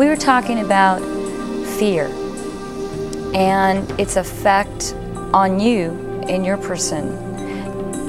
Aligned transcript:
we 0.00 0.08
were 0.08 0.16
talking 0.16 0.60
about 0.60 0.98
fear 1.78 2.06
and 3.34 4.00
its 4.00 4.16
effect 4.16 4.94
on 5.34 5.60
you 5.60 5.90
in 6.26 6.42
your 6.42 6.56
person. 6.56 7.06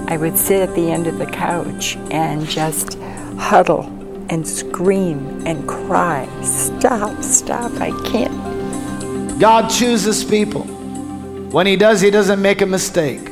I 0.08 0.16
would 0.16 0.38
sit 0.38 0.62
at 0.70 0.74
the 0.74 0.90
end 0.90 1.08
of 1.08 1.18
the 1.18 1.26
couch 1.26 1.98
and 2.10 2.48
just 2.48 2.98
huddle 3.38 3.82
and 4.30 4.48
scream 4.48 5.46
and 5.46 5.68
cry, 5.68 6.30
Stop, 6.44 7.22
stop, 7.22 7.74
I 7.82 7.90
can't. 8.10 9.38
God 9.38 9.70
chooses 9.70 10.24
people. 10.24 10.64
When 10.64 11.68
He 11.68 11.76
does, 11.76 12.00
He 12.00 12.10
doesn't 12.10 12.42
make 12.42 12.62
a 12.62 12.66
mistake. 12.66 13.28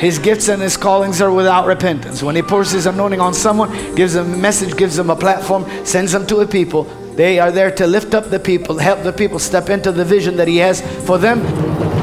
His 0.00 0.18
gifts 0.18 0.48
and 0.48 0.62
His 0.62 0.78
callings 0.78 1.20
are 1.20 1.30
without 1.30 1.66
repentance. 1.66 2.22
When 2.22 2.34
He 2.34 2.40
pours 2.40 2.70
His 2.70 2.86
anointing 2.86 3.20
on 3.20 3.34
someone, 3.34 3.94
gives 3.94 4.14
them 4.14 4.32
a 4.32 4.36
message, 4.38 4.74
gives 4.74 4.96
them 4.96 5.10
a 5.10 5.16
platform, 5.16 5.66
sends 5.84 6.12
them 6.12 6.26
to 6.28 6.38
a 6.38 6.46
people, 6.46 6.84
they 7.16 7.38
are 7.38 7.52
there 7.52 7.70
to 7.70 7.86
lift 7.86 8.14
up 8.14 8.30
the 8.30 8.40
people, 8.40 8.78
help 8.78 9.02
the 9.02 9.12
people 9.12 9.38
step 9.38 9.68
into 9.68 9.92
the 9.92 10.04
vision 10.04 10.36
that 10.36 10.48
He 10.48 10.58
has 10.58 10.80
for 11.06 11.18
them. 11.18 12.01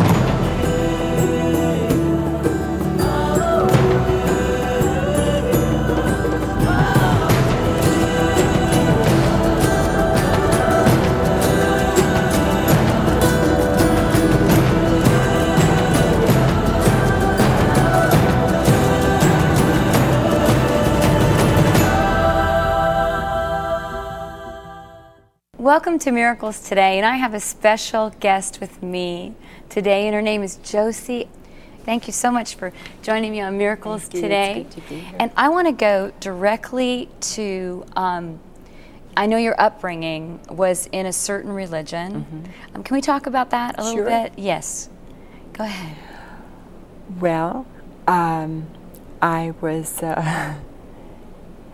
Welcome 25.69 25.99
to 25.99 26.11
Miracles 26.11 26.61
Today, 26.67 26.97
and 26.97 27.05
I 27.05 27.17
have 27.17 27.35
a 27.35 27.39
special 27.39 28.09
guest 28.19 28.59
with 28.59 28.81
me 28.81 29.35
today, 29.69 30.07
and 30.07 30.15
her 30.15 30.21
name 30.23 30.41
is 30.41 30.55
Josie. 30.63 31.29
Thank 31.85 32.07
you 32.07 32.11
so 32.11 32.31
much 32.31 32.55
for 32.55 32.73
joining 33.03 33.31
me 33.31 33.41
on 33.41 33.55
Miracles 33.55 34.09
today. 34.09 34.65
To 34.67 34.81
be 34.81 34.95
here. 35.01 35.15
And 35.19 35.31
I 35.37 35.49
want 35.49 35.67
to 35.67 35.71
go 35.71 36.11
directly 36.21 37.07
to. 37.35 37.85
Um, 37.95 38.39
I 39.15 39.27
know 39.27 39.37
your 39.37 39.53
upbringing 39.61 40.39
was 40.49 40.87
in 40.91 41.05
a 41.05 41.13
certain 41.13 41.51
religion. 41.53 42.49
Um, 42.73 42.81
can 42.81 42.95
we 42.95 43.01
talk 43.01 43.27
about 43.27 43.51
that 43.51 43.77
a 43.77 43.83
little 43.83 44.05
Mm-hmm. 44.05 44.09
Sure. 44.09 44.23
bit? 44.23 44.39
Yes. 44.39 44.89
Go 45.53 45.65
ahead. 45.65 45.95
Well, 47.19 47.67
um, 48.07 48.65
I 49.21 49.53
was 49.61 50.01
uh, 50.01 50.55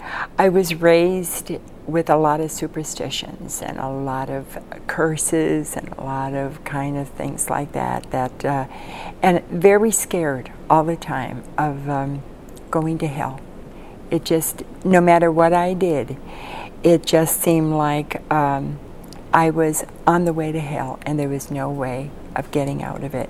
I 0.37 0.49
was 0.49 0.75
raised 0.75 1.53
with 1.87 2.09
a 2.09 2.15
lot 2.15 2.39
of 2.39 2.51
superstitions 2.51 3.61
and 3.61 3.77
a 3.77 3.89
lot 3.89 4.29
of 4.29 4.57
curses 4.87 5.75
and 5.75 5.89
a 5.97 6.03
lot 6.03 6.33
of 6.33 6.63
kind 6.63 6.97
of 6.97 7.07
things 7.09 7.49
like 7.49 7.71
that. 7.73 8.09
That 8.11 8.45
uh, 8.45 8.67
and 9.21 9.43
very 9.45 9.91
scared 9.91 10.51
all 10.69 10.83
the 10.83 10.95
time 10.95 11.43
of 11.57 11.89
um, 11.89 12.23
going 12.71 12.97
to 12.99 13.07
hell. 13.07 13.39
It 14.11 14.23
just 14.23 14.63
no 14.83 15.01
matter 15.01 15.31
what 15.31 15.53
I 15.53 15.73
did, 15.73 16.17
it 16.83 17.05
just 17.05 17.41
seemed 17.41 17.73
like 17.73 18.21
um, 18.31 18.79
I 19.33 19.49
was 19.49 19.83
on 20.07 20.25
the 20.25 20.33
way 20.33 20.51
to 20.51 20.59
hell, 20.59 20.99
and 21.05 21.19
there 21.19 21.29
was 21.29 21.51
no 21.51 21.69
way 21.69 22.11
of 22.35 22.51
getting 22.51 22.83
out 22.83 23.03
of 23.03 23.13
it. 23.13 23.29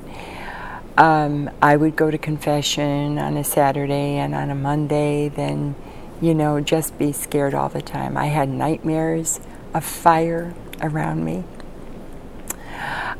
Um, 0.97 1.50
I 1.62 1.75
would 1.75 1.95
go 1.95 2.09
to 2.09 2.17
confession 2.17 3.17
on 3.17 3.36
a 3.38 3.44
Saturday 3.44 4.17
and 4.17 4.34
on 4.34 4.50
a 4.50 4.56
Monday, 4.56 5.30
then, 5.30 5.75
you 6.21 6.33
know, 6.33 6.59
just 6.59 6.97
be 6.97 7.11
scared 7.11 7.53
all 7.53 7.69
the 7.69 7.81
time. 7.81 8.17
I 8.17 8.27
had 8.27 8.49
nightmares 8.49 9.39
of 9.73 9.83
fire 9.83 10.53
around 10.81 11.23
me. 11.23 11.44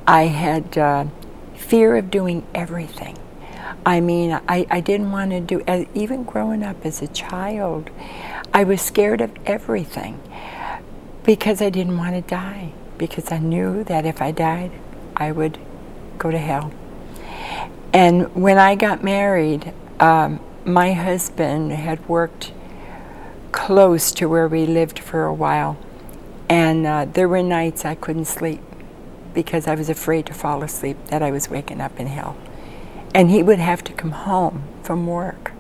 I 0.08 0.24
had 0.24 0.78
uh, 0.78 1.06
fear 1.56 1.98
of 1.98 2.12
doing 2.12 2.46
everything. 2.54 3.18
I 3.86 4.00
mean, 4.00 4.32
I, 4.48 4.66
I 4.70 4.80
didn't 4.82 5.12
want 5.12 5.32
to 5.32 5.42
do, 5.42 5.62
as, 5.68 5.86
even 5.94 6.24
growing 6.24 6.64
up 6.64 6.86
as 6.86 7.02
a 7.02 7.08
child, 7.08 7.90
I 8.54 8.64
was 8.64 8.82
scared 8.82 9.22
of 9.22 9.32
everything 9.46 10.20
because 11.24 11.62
I 11.62 11.70
didn't 11.70 11.98
want 11.98 12.16
to 12.16 12.22
die, 12.22 12.72
because 12.98 13.32
I 13.32 13.40
knew 13.40 13.84
that 13.86 14.06
if 14.06 14.22
I 14.22 14.32
died, 14.32 14.72
I 15.16 15.32
would 15.32 15.58
go 16.18 16.32
to 16.32 16.38
hell. 16.38 16.72
And 17.94 18.34
when 18.36 18.58
I 18.58 18.76
got 18.76 19.04
married, 19.04 19.74
um, 20.00 20.40
my 20.66 20.94
husband 20.94 21.72
had 21.72 22.08
worked 22.10 22.52
close 23.66 24.12
to 24.12 24.28
where 24.28 24.48
we 24.48 24.64
lived 24.64 25.00
for 25.00 25.26
a 25.26 25.34
while. 25.34 25.76
And 26.48 26.86
uh, 26.86 27.06
there 27.06 27.28
were 27.28 27.42
nights 27.42 27.84
I 27.84 27.96
couldn't 27.96 28.26
sleep 28.26 28.62
because 29.34 29.66
I 29.66 29.74
was 29.74 29.90
afraid 29.90 30.28
to 30.28 30.36
fall 30.36 30.62
asleep, 30.62 30.98
that 31.08 31.24
I 31.24 31.32
was 31.32 31.50
waking 31.50 31.82
up 31.82 32.00
in 32.00 32.06
hell. 32.06 32.38
And 33.16 33.32
he 33.32 33.42
would 33.42 33.58
have 33.58 33.84
to 33.86 33.94
come 33.94 34.12
home 34.12 34.66
from 34.84 35.08
work 35.08 35.52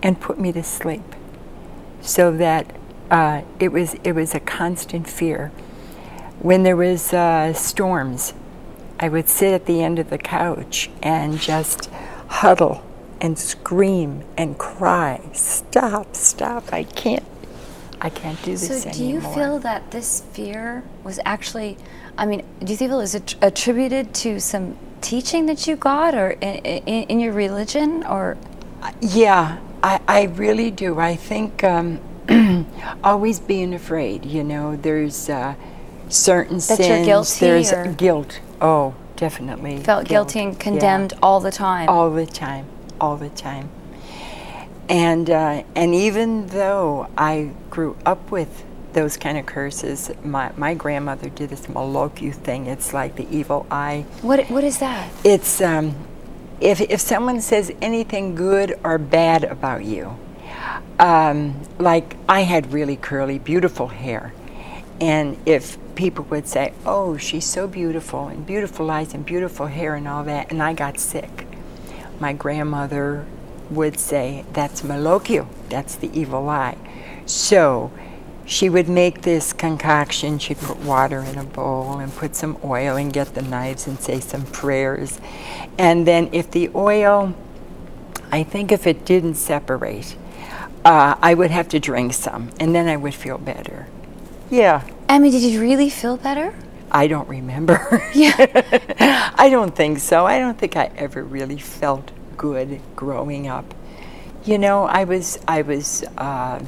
and 0.00 0.20
put 0.20 0.38
me 0.38 0.52
to 0.52 0.62
sleep 0.62 1.02
so 2.00 2.30
that 2.36 2.72
uh, 3.10 3.42
it, 3.58 3.72
was, 3.72 3.94
it 4.04 4.12
was 4.12 4.32
a 4.32 4.40
constant 4.40 5.08
fear. 5.08 5.48
When 6.38 6.62
there 6.62 6.76
was 6.76 7.12
uh, 7.12 7.52
storms, 7.52 8.32
I 9.00 9.08
would 9.08 9.28
sit 9.28 9.52
at 9.52 9.66
the 9.66 9.82
end 9.82 9.98
of 9.98 10.08
the 10.08 10.18
couch 10.18 10.88
and 11.02 11.40
just 11.40 11.90
huddle 12.28 12.84
and 13.20 13.36
scream 13.36 14.22
and 14.36 14.56
cry, 14.56 15.20
"Stop! 15.32 16.14
Stop! 16.14 16.72
I 16.72 16.84
can't! 16.84 17.24
I 18.00 18.08
can't 18.10 18.40
do 18.42 18.52
this 18.56 18.82
So, 18.82 18.90
do 18.90 19.04
you 19.04 19.20
feel 19.20 19.58
that 19.60 19.90
this 19.90 20.22
fear 20.32 20.82
was 21.04 21.20
actually, 21.24 21.76
I 22.16 22.24
mean, 22.26 22.42
do 22.64 22.72
you 22.72 22.76
feel 22.78 22.94
it 22.94 22.96
was 22.96 23.14
att- 23.14 23.34
attributed 23.42 24.14
to 24.14 24.40
some 24.40 24.76
teaching 25.00 25.46
that 25.46 25.66
you 25.66 25.76
got 25.76 26.14
or 26.14 26.30
in, 26.30 26.56
in, 26.64 27.02
in 27.04 27.20
your 27.20 27.32
religion 27.32 28.04
or? 28.04 28.36
Yeah, 29.00 29.58
I, 29.82 30.00
I 30.08 30.22
really 30.24 30.70
do. 30.70 30.98
I 30.98 31.14
think 31.16 31.62
um, 31.62 32.00
always 33.04 33.38
being 33.38 33.74
afraid. 33.74 34.24
You 34.24 34.44
know, 34.44 34.76
there's 34.76 35.28
uh, 35.28 35.54
certain 36.08 36.56
That 36.56 36.62
sins. 36.62 36.88
you're 36.88 37.04
guilty 37.04 37.40
There's 37.46 37.72
or- 37.72 37.92
guilt. 37.92 38.40
Oh, 38.62 38.94
definitely. 39.16 39.78
Felt 39.78 40.06
guilt. 40.08 40.28
guilty 40.32 40.40
and 40.40 40.52
Yeah. 40.54 40.58
condemned 40.58 41.12
all 41.22 41.40
the 41.40 41.50
time. 41.50 41.88
all 41.88 42.10
the 42.10 42.26
time, 42.26 42.64
all 43.00 43.16
the 43.16 43.28
time. 43.30 43.68
And 44.90 45.30
uh, 45.30 45.62
and 45.76 45.94
even 45.94 46.48
though 46.48 47.08
I 47.16 47.52
grew 47.70 47.96
up 48.04 48.32
with 48.32 48.64
those 48.92 49.16
kind 49.16 49.38
of 49.38 49.46
curses, 49.46 50.10
my, 50.24 50.50
my 50.56 50.74
grandmother 50.74 51.28
did 51.28 51.50
this 51.50 51.66
Maloku 51.66 52.34
thing. 52.34 52.66
It's 52.66 52.92
like 52.92 53.14
the 53.14 53.28
evil 53.30 53.66
eye. 53.70 54.04
What 54.20 54.50
what 54.50 54.64
is 54.64 54.78
that? 54.78 55.08
It's 55.22 55.60
um, 55.60 55.94
if 56.60 56.80
if 56.80 57.00
someone 57.00 57.40
says 57.40 57.72
anything 57.80 58.34
good 58.34 58.78
or 58.82 58.98
bad 58.98 59.44
about 59.44 59.84
you, 59.84 60.18
um, 60.98 61.60
like 61.78 62.16
I 62.28 62.40
had 62.40 62.72
really 62.72 62.96
curly, 62.96 63.38
beautiful 63.38 63.86
hair, 63.88 64.34
and 65.00 65.38
if 65.46 65.78
people 65.94 66.24
would 66.30 66.48
say, 66.48 66.72
"Oh, 66.84 67.16
she's 67.16 67.46
so 67.46 67.68
beautiful 67.68 68.26
and 68.26 68.44
beautiful 68.44 68.90
eyes 68.90 69.14
and 69.14 69.24
beautiful 69.24 69.66
hair 69.66 69.94
and 69.94 70.08
all 70.08 70.24
that," 70.24 70.50
and 70.50 70.60
I 70.60 70.72
got 70.72 70.98
sick, 70.98 71.46
my 72.18 72.32
grandmother 72.32 73.24
would 73.70 73.98
say, 73.98 74.44
"That's 74.52 74.82
Maloku. 74.82 75.46
That's 75.68 75.94
the 75.96 76.10
evil 76.18 76.48
eye." 76.48 76.76
So 77.26 77.90
she 78.50 78.68
would 78.68 78.88
make 78.88 79.22
this 79.22 79.52
concoction. 79.52 80.38
She'd 80.38 80.58
put 80.58 80.78
water 80.78 81.20
in 81.20 81.38
a 81.38 81.44
bowl 81.44 81.98
and 81.98 82.12
put 82.14 82.34
some 82.34 82.58
oil 82.64 82.96
and 82.96 83.12
get 83.12 83.34
the 83.34 83.42
knives 83.42 83.86
and 83.86 84.00
say 84.00 84.18
some 84.18 84.44
prayers. 84.46 85.20
And 85.78 86.04
then 86.04 86.28
if 86.32 86.50
the 86.50 86.68
oil, 86.74 87.34
I 88.32 88.42
think 88.42 88.72
if 88.72 88.88
it 88.88 89.04
didn't 89.04 89.36
separate, 89.36 90.16
uh, 90.84 91.14
I 91.22 91.34
would 91.34 91.52
have 91.52 91.68
to 91.68 91.78
drink 91.78 92.12
some 92.12 92.50
and 92.58 92.74
then 92.74 92.88
I 92.88 92.96
would 92.96 93.14
feel 93.14 93.38
better. 93.38 93.86
Yeah, 94.50 94.82
I 95.08 95.20
mean, 95.20 95.30
did 95.30 95.42
you 95.42 95.60
really 95.60 95.88
feel 95.88 96.16
better? 96.16 96.52
I 96.90 97.06
don't 97.06 97.28
remember. 97.28 98.02
Yeah. 98.14 98.34
I 99.38 99.48
don't 99.48 99.76
think 99.76 100.00
so. 100.00 100.26
I 100.26 100.40
don't 100.40 100.58
think 100.58 100.74
I 100.76 100.90
ever 100.96 101.22
really 101.22 101.58
felt 101.58 102.10
good 102.40 102.80
growing 102.96 103.48
up. 103.48 103.74
You 104.46 104.56
know, 104.56 104.84
I 104.84 105.04
was, 105.04 105.38
I 105.46 105.60
was, 105.60 106.02
uh, 106.16 106.64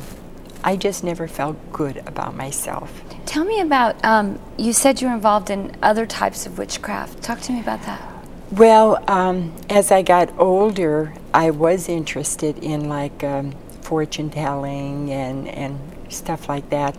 I 0.62 0.76
just 0.76 1.02
never 1.02 1.26
felt 1.26 1.56
good 1.72 1.96
about 2.06 2.36
myself. 2.36 3.02
Tell 3.24 3.46
me 3.46 3.58
about. 3.60 4.04
Um, 4.04 4.38
you 4.58 4.74
said 4.74 5.00
you 5.00 5.08
were 5.08 5.14
involved 5.14 5.48
in 5.48 5.74
other 5.82 6.04
types 6.04 6.44
of 6.44 6.58
witchcraft. 6.58 7.22
Talk 7.22 7.40
to 7.40 7.52
me 7.52 7.60
about 7.60 7.82
that. 7.84 8.06
Well, 8.50 9.02
um, 9.08 9.54
as 9.70 9.90
I 9.90 10.02
got 10.02 10.38
older, 10.38 11.14
I 11.32 11.48
was 11.48 11.88
interested 11.88 12.58
in 12.58 12.90
like 12.90 13.24
um, 13.24 13.52
fortune 13.80 14.28
telling 14.28 15.10
and, 15.10 15.48
and 15.48 15.80
stuff 16.10 16.50
like 16.50 16.69
that. 16.69 16.98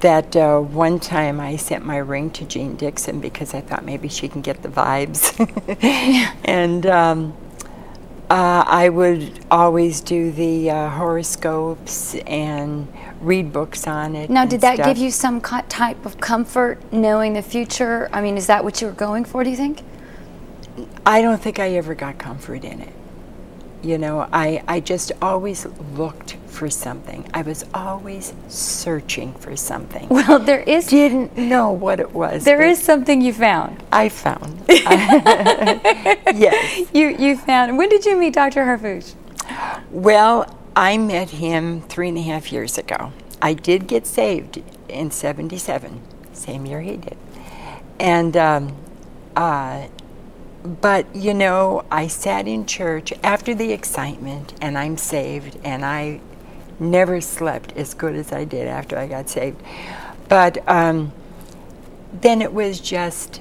That 0.00 0.34
uh, 0.34 0.60
one 0.60 0.98
time 0.98 1.40
I 1.40 1.56
sent 1.56 1.84
my 1.84 1.98
ring 1.98 2.30
to 2.30 2.46
Jeane 2.46 2.76
Dixon 2.76 3.20
because 3.20 3.52
I 3.52 3.60
thought 3.60 3.84
maybe 3.84 4.08
she 4.08 4.28
can 4.28 4.40
get 4.40 4.62
the 4.62 4.70
vibes. 4.70 5.36
and 6.44 6.86
um, 6.86 7.36
Uh, 8.30 8.62
I 8.66 8.90
would 8.90 9.44
always 9.50 10.02
do 10.02 10.30
the 10.30 10.70
uh, 10.70 10.90
horoscopes 10.90 12.14
and 12.26 12.86
read 13.22 13.52
books 13.52 13.86
on 13.86 14.14
it. 14.14 14.28
Now, 14.28 14.44
did 14.44 14.60
that 14.60 14.74
stuff. 14.74 14.86
give 14.86 14.98
you 14.98 15.10
some 15.10 15.40
co- 15.40 15.62
type 15.68 16.04
of 16.04 16.20
comfort 16.20 16.92
knowing 16.92 17.32
the 17.32 17.42
future? 17.42 18.08
I 18.12 18.20
mean, 18.20 18.36
is 18.36 18.46
that 18.46 18.62
what 18.64 18.82
you 18.82 18.86
were 18.86 18.92
going 18.92 19.24
for, 19.24 19.44
do 19.44 19.50
you 19.50 19.56
think? 19.56 19.82
I 21.06 21.22
don't 21.22 21.40
think 21.40 21.58
I 21.58 21.70
ever 21.70 21.94
got 21.94 22.18
comfort 22.18 22.64
in 22.64 22.80
it. 22.80 22.92
You 23.82 23.96
know, 23.96 24.28
I, 24.32 24.62
I 24.68 24.80
just 24.80 25.12
always 25.22 25.66
looked 25.94 26.36
for 26.48 26.70
something. 26.70 27.28
I 27.32 27.42
was 27.42 27.64
always 27.72 28.32
searching 28.48 29.32
for 29.34 29.56
something. 29.56 30.08
Well, 30.08 30.38
there 30.38 30.60
is 30.60 30.86
Didn't 30.98 31.36
know 31.36 31.70
what 31.70 32.00
it 32.00 32.12
was. 32.12 32.44
There 32.44 32.62
is 32.62 32.82
something 32.82 33.20
you 33.20 33.32
found. 33.32 33.82
I 33.92 34.08
found. 34.08 34.62
yes. 34.68 36.88
You 36.92 37.08
you 37.08 37.36
found. 37.36 37.78
When 37.78 37.88
did 37.88 38.04
you 38.04 38.16
meet 38.16 38.34
Dr. 38.34 38.64
Harfouche? 38.64 39.14
Well, 39.90 40.52
I 40.74 40.98
met 40.98 41.30
him 41.30 41.82
three 41.82 42.08
and 42.08 42.18
a 42.18 42.22
half 42.22 42.52
years 42.52 42.78
ago. 42.78 43.12
I 43.40 43.54
did 43.54 43.86
get 43.86 44.06
saved 44.06 44.62
in 44.88 45.10
77, 45.10 46.00
same 46.32 46.66
year 46.66 46.80
he 46.80 46.96
did. 46.96 47.16
And, 48.00 48.36
um, 48.36 48.76
uh, 49.36 49.86
but 50.62 51.14
you 51.14 51.34
know, 51.34 51.84
I 51.90 52.08
sat 52.08 52.48
in 52.48 52.66
church 52.66 53.12
after 53.22 53.54
the 53.54 53.72
excitement 53.72 54.54
and 54.60 54.76
I'm 54.76 54.96
saved 54.96 55.58
and 55.64 55.84
I 55.84 56.20
never 56.80 57.20
slept 57.20 57.72
as 57.76 57.94
good 57.94 58.14
as 58.14 58.32
I 58.32 58.44
did 58.44 58.66
after 58.68 58.98
I 58.98 59.06
got 59.06 59.28
saved. 59.28 59.60
But 60.28 60.58
um, 60.68 61.12
then 62.12 62.42
it 62.42 62.52
was 62.52 62.80
just 62.80 63.40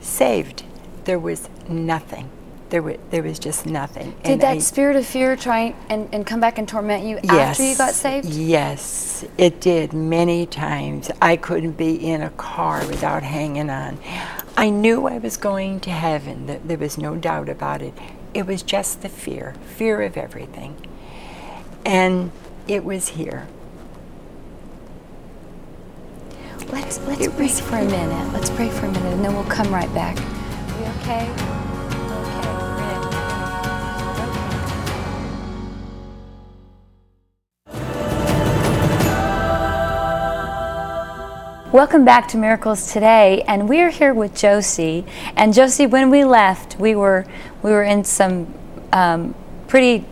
saved. 0.00 0.64
There 1.04 1.18
was 1.18 1.48
nothing. 1.68 2.30
There 2.70 2.82
was, 2.82 2.96
there 3.10 3.22
was 3.22 3.38
just 3.38 3.64
nothing. 3.64 4.10
Did 4.22 4.32
And 4.32 4.40
that 4.42 4.56
I- 4.56 4.58
spirit 4.58 4.96
of 4.96 5.06
fear 5.06 5.36
try 5.36 5.74
and, 5.88 6.08
and 6.12 6.26
come 6.26 6.38
back 6.38 6.58
and 6.58 6.68
torment 6.68 7.02
you 7.04 7.16
after 7.28 7.62
you 7.64 7.76
got 7.76 7.94
saved? 7.94 8.26
Yes, 8.26 9.24
it 9.38 9.60
did 9.60 9.94
many 9.94 10.44
times. 10.44 11.10
I 11.22 11.36
couldn't 11.36 11.78
be 11.78 11.94
in 11.94 12.20
a 12.20 12.30
car 12.30 12.86
without 12.86 13.22
hanging 13.22 13.70
on. 13.70 13.98
I 14.56 14.68
knew 14.70 15.06
I 15.06 15.16
was 15.18 15.36
going 15.38 15.80
to 15.80 15.90
heaven. 15.90 16.60
There 16.66 16.76
was 16.76 16.98
no 16.98 17.16
doubt 17.16 17.48
about 17.48 17.80
it. 17.80 17.94
It 18.34 18.46
was 18.46 18.62
just 18.62 19.00
the 19.00 19.08
fear, 19.08 19.54
fear 19.76 20.02
of 20.02 20.18
everything. 20.18 20.76
And 21.86 22.30
it 22.68 22.84
was 22.84 23.08
here. 23.08 23.48
Let's 26.70 27.00
let's 27.06 27.22
It 27.22 27.34
was 27.34 27.60
for 27.60 27.76
a 27.76 27.84
minute. 27.84 28.32
Let's 28.34 28.50
pray 28.50 28.68
for 28.68 28.84
a 28.84 28.92
minute, 28.92 29.14
and 29.14 29.24
then 29.24 29.34
we'll 29.34 29.44
come 29.44 29.72
right 29.72 29.90
back. 29.94 30.16
We 30.16 30.84
okay? 31.00 31.30
Okay. 31.30 31.42
We're 32.04 32.22
okay. 32.22 32.44
Welcome 41.72 42.04
back 42.04 42.28
to 42.28 42.36
Miracles 42.36 42.92
Today, 42.92 43.42
and 43.48 43.66
we're 43.66 43.88
here 43.88 44.12
with 44.12 44.34
Josie. 44.34 45.06
And 45.36 45.54
Josie, 45.54 45.86
when 45.86 46.10
we 46.10 46.24
left, 46.24 46.78
we 46.78 46.94
were 46.94 47.24
we 47.62 47.70
were 47.70 47.84
in 47.84 48.04
some 48.04 48.52
um, 48.92 49.34
pretty 49.68 50.04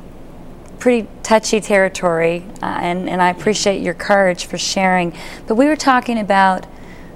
pretty 0.87 1.09
touchy 1.25 1.61
territory, 1.61 2.45
uh, 2.63 2.79
and, 2.81 3.09
and 3.09 3.21
I 3.21 3.31
appreciate 3.31 3.83
your 3.83 3.93
courage 3.93 4.47
for 4.47 4.57
sharing. 4.57 5.13
But 5.49 5.57
we 5.57 5.67
were 5.67 5.75
talking 5.75 6.17
about 6.17 6.65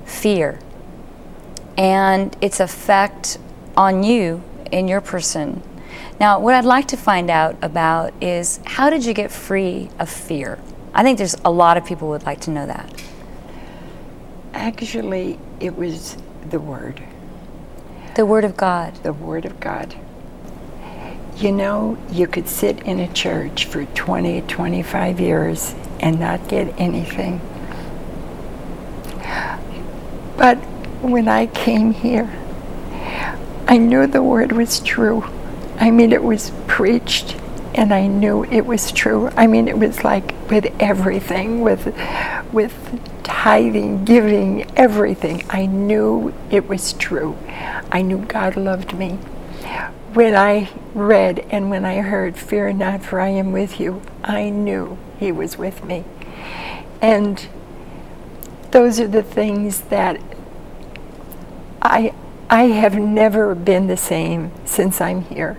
fear 0.05 0.59
and 1.79 2.37
its 2.41 2.59
effect 2.59 3.39
on 3.77 4.03
you 4.03 4.43
in 4.73 4.89
your 4.89 5.01
person. 5.01 5.63
Now, 6.19 6.41
what 6.41 6.57
I'd 6.57 6.65
like 6.65 6.89
to 6.89 6.97
find 6.97 7.31
out 7.31 7.59
about 7.63 8.13
is 8.21 8.59
how 8.67 8.91
did 8.91 9.05
you 9.05 9.15
get 9.15 9.31
free 9.31 9.89
of 10.01 10.11
fear? 10.11 10.59
I 10.93 11.05
think 11.05 11.17
there's 11.17 11.37
a 11.45 11.51
lot 11.53 11.77
of 11.77 11.85
people 11.85 12.09
would 12.09 12.25
like 12.25 12.41
to 12.41 12.51
know 12.51 12.67
that. 12.67 13.05
Actually, 14.53 15.39
it 15.61 15.77
was 15.77 16.17
the 16.51 16.59
Word, 16.59 17.01
The 18.17 18.27
Word 18.27 18.43
of 18.43 18.57
God. 18.57 18.97
the 19.05 19.13
Word 19.13 19.45
of 19.45 19.61
God. 19.61 19.95
You 21.41 21.53
know, 21.53 21.97
you 22.11 22.27
could 22.27 22.49
sit 22.49 22.81
in 22.83 23.01
a 23.01 23.11
church 23.11 23.65
for 23.65 23.87
20, 23.87 24.43
25 24.43 25.21
years 25.21 25.75
and 25.99 26.21
not 26.21 26.47
get 26.49 26.79
anything. 26.79 27.41
But 30.37 30.57
when 31.01 31.29
I 31.29 31.47
came 31.47 31.95
here, 31.95 32.31
I 33.67 33.79
knew 33.79 34.07
the 34.07 34.23
word 34.23 34.53
was 34.53 34.81
true. 34.81 35.25
I 35.79 35.91
mean, 35.91 36.13
it 36.13 36.23
was 36.23 36.53
preached, 36.67 37.37
and 37.75 37.95
I 37.95 38.07
knew 38.07 38.45
it 38.45 38.67
was 38.67 38.93
true. 38.93 39.31
I 39.35 39.47
mean, 39.47 39.67
it 39.67 39.79
was 39.79 40.05
like 40.05 40.35
with 40.51 40.67
everything, 40.79 41.63
with, 41.63 41.87
with 42.53 43.01
tithing, 43.23 44.05
giving, 44.05 44.71
everything. 44.77 45.43
I 45.49 45.65
knew 45.65 46.35
it 46.51 46.69
was 46.69 46.93
true. 46.93 47.39
I 47.91 48.03
knew 48.03 48.19
God 48.19 48.57
loved 48.57 48.93
me. 48.93 49.19
When 50.13 50.35
I 50.35 50.71
read 50.93 51.47
and 51.51 51.71
when 51.71 51.85
I 51.85 51.99
heard, 52.01 52.37
Fear 52.37 52.73
not, 52.73 53.05
for 53.05 53.21
I 53.21 53.29
am 53.29 53.53
with 53.53 53.79
you, 53.79 54.03
I 54.25 54.51
knew 54.51 54.99
He 55.21 55.31
was 55.31 55.57
with 55.57 55.85
me. 55.85 56.05
And 57.01 57.47
those 58.73 58.99
are 58.99 59.07
the 59.07 59.23
things 59.23 59.83
that 59.83 60.21
I 61.81 62.13
I 62.49 62.65
have 62.65 62.97
never 62.97 63.55
been 63.55 63.87
the 63.87 63.97
same 63.97 64.51
since 64.65 65.01
I'm 65.01 65.23
here. 65.23 65.57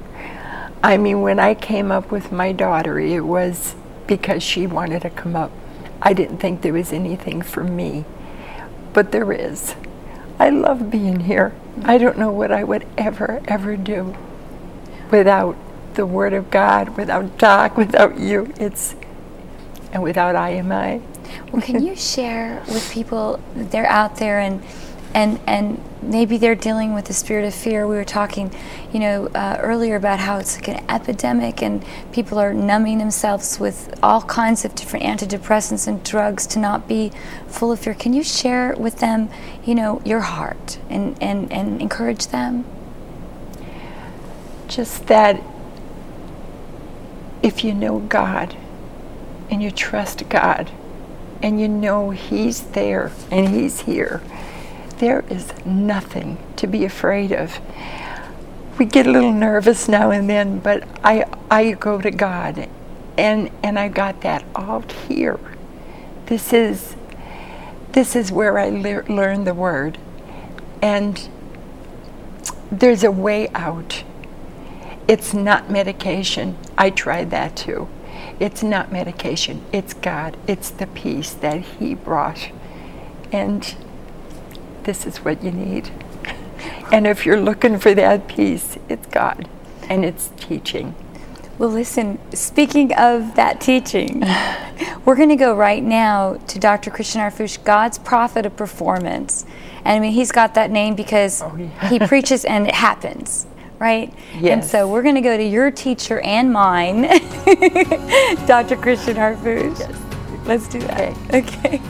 I 0.83 0.97
mean, 0.97 1.21
when 1.21 1.39
I 1.39 1.53
came 1.53 1.89
up 1.89 2.11
with 2.11 2.33
my 2.33 2.51
daughter, 2.51 2.99
it 2.99 3.21
was 3.21 3.75
because 4.05 4.43
she 4.43 4.67
wanted 4.67 5.03
to 5.03 5.09
come 5.11 5.33
up. 5.33 5.51
I 6.01 6.11
didn't 6.11 6.39
think 6.39 6.61
there 6.61 6.73
was 6.73 6.91
anything 6.91 7.41
for 7.41 7.63
me, 7.63 8.03
but 8.91 9.13
there 9.13 9.31
is. 9.31 9.75
I 10.37 10.49
love 10.49 10.91
being 10.91 11.21
here. 11.21 11.53
I 11.85 11.97
don't 11.97 12.17
know 12.17 12.31
what 12.31 12.51
I 12.51 12.65
would 12.65 12.85
ever, 12.97 13.41
ever 13.47 13.77
do 13.77 14.17
without 15.11 15.55
the 15.95 16.05
Word 16.05 16.33
of 16.33 16.49
God, 16.49 16.97
without 16.97 17.37
Doc, 17.37 17.77
without 17.77 18.17
you. 18.17 18.51
It's 18.57 18.95
and 19.91 20.01
without 20.01 20.35
I 20.35 20.51
am 20.51 20.71
I. 20.71 21.01
Well, 21.51 21.61
can 21.61 21.83
you 21.83 21.95
share 22.13 22.63
with 22.67 22.89
people 22.91 23.39
they're 23.55 23.87
out 23.87 24.17
there 24.17 24.39
and 24.39 24.63
and 25.13 25.39
and 25.45 25.83
maybe 26.01 26.37
they're 26.37 26.55
dealing 26.55 26.93
with 26.93 27.05
the 27.05 27.13
spirit 27.13 27.45
of 27.45 27.53
fear? 27.53 27.85
We 27.85 27.95
were 27.95 28.05
talking, 28.05 28.53
you 28.93 28.99
know, 28.99 29.27
uh, 29.27 29.57
earlier 29.59 29.95
about 29.95 30.19
how 30.19 30.37
it's 30.37 30.55
like 30.55 30.69
an 30.69 30.85
epidemic 30.89 31.61
and 31.61 31.83
people 32.13 32.39
are 32.39 32.53
numbing 32.53 32.97
themselves 32.97 33.59
with 33.59 33.93
all 34.01 34.21
kinds 34.21 34.63
of 34.63 34.73
different 34.75 35.05
antidepressants 35.05 35.87
and 35.87 36.03
drugs 36.03 36.47
to 36.47 36.59
not 36.59 36.87
be 36.87 37.11
full 37.47 37.71
of 37.71 37.79
fear. 37.79 37.93
Can 37.93 38.13
you 38.13 38.23
share 38.23 38.73
with 38.75 38.99
them, 38.99 39.29
you 39.65 39.75
know, 39.75 40.01
your 40.05 40.21
heart 40.21 40.79
and 40.89 41.21
and 41.21 41.51
and 41.51 41.81
encourage 41.81 42.27
them? 42.27 42.65
Just 44.71 45.07
that 45.07 45.41
if 47.43 47.63
you 47.63 47.73
know 47.73 47.99
God 47.99 48.55
and 49.49 49.61
you 49.61 49.69
trust 49.69 50.27
God 50.29 50.71
and 51.43 51.59
you 51.59 51.67
know 51.67 52.11
He's 52.11 52.61
there 52.61 53.11
and 53.29 53.49
He's 53.49 53.81
here, 53.81 54.21
there 54.97 55.25
is 55.29 55.53
nothing 55.65 56.37
to 56.55 56.67
be 56.67 56.85
afraid 56.85 57.31
of. 57.31 57.59
We 58.79 58.85
get 58.85 59.05
a 59.07 59.11
little 59.11 59.33
nervous 59.33 59.87
now 59.87 60.11
and 60.11 60.29
then, 60.29 60.59
but 60.59 60.87
I, 61.03 61.25
I 61.49 61.71
go 61.71 61.99
to 61.99 62.09
God 62.09 62.69
and, 63.17 63.51
and 63.61 63.77
I 63.77 63.89
got 63.89 64.21
that 64.21 64.45
out 64.55 64.91
here. 64.91 65.39
This 66.27 66.53
is, 66.53 66.95
this 67.91 68.15
is 68.15 68.31
where 68.31 68.57
I 68.57 68.69
lear 68.69 69.03
learn 69.09 69.43
the 69.43 69.53
Word. 69.53 69.97
And 70.81 71.29
there's 72.71 73.03
a 73.03 73.11
way 73.11 73.49
out. 73.49 74.03
It's 75.07 75.33
not 75.33 75.69
medication. 75.69 76.57
I 76.77 76.89
tried 76.89 77.31
that 77.31 77.55
too. 77.55 77.87
It's 78.39 78.63
not 78.63 78.91
medication. 78.91 79.63
It's 79.71 79.93
God. 79.93 80.37
It's 80.47 80.69
the 80.69 80.87
peace 80.87 81.31
that 81.33 81.61
He 81.61 81.93
brought. 81.95 82.49
And 83.31 83.75
this 84.83 85.05
is 85.05 85.17
what 85.19 85.43
you 85.43 85.51
need. 85.51 85.91
And 86.91 87.07
if 87.07 87.25
you're 87.25 87.39
looking 87.39 87.79
for 87.79 87.93
that 87.95 88.27
peace, 88.27 88.77
it's 88.89 89.07
God 89.07 89.47
and 89.89 90.03
it's 90.03 90.29
teaching. 90.37 90.93
Well, 91.57 91.69
listen, 91.69 92.19
speaking 92.35 92.93
of 92.95 93.35
that 93.35 93.61
teaching, 93.61 94.19
we're 95.05 95.15
going 95.15 95.29
to 95.29 95.37
go 95.37 95.55
right 95.55 95.81
now 95.81 96.33
to 96.47 96.59
Dr. 96.59 96.91
Christian 96.91 97.21
Harfouche, 97.21 97.63
God's 97.63 97.97
prophet 97.97 98.45
of 98.45 98.57
performance. 98.57 99.45
And 99.85 99.87
I 99.95 99.99
mean, 99.99 100.11
he's 100.11 100.33
got 100.33 100.53
that 100.55 100.69
name 100.69 100.95
because 100.95 101.41
Oh, 101.41 101.55
yeah. 101.55 101.87
he 101.89 101.97
preaches 102.07 102.43
and 102.43 102.67
it 102.67 102.75
happens, 102.75 103.47
right? 103.81 104.13
And 104.35 104.63
so 104.63 104.87
we're 104.87 105.01
going 105.01 105.15
to 105.15 105.21
go 105.21 105.35
to 105.35 105.43
your 105.43 105.71
teacher 105.71 106.19
and 106.19 106.53
mine, 106.53 107.01
Dr. 108.45 108.77
Christian 108.77 109.17
Harfouche. 109.17 109.79
Yes. 109.79 110.01
Let's 110.45 110.67
do 110.67 110.79
that. 110.81 111.17
Okay. 111.33 111.81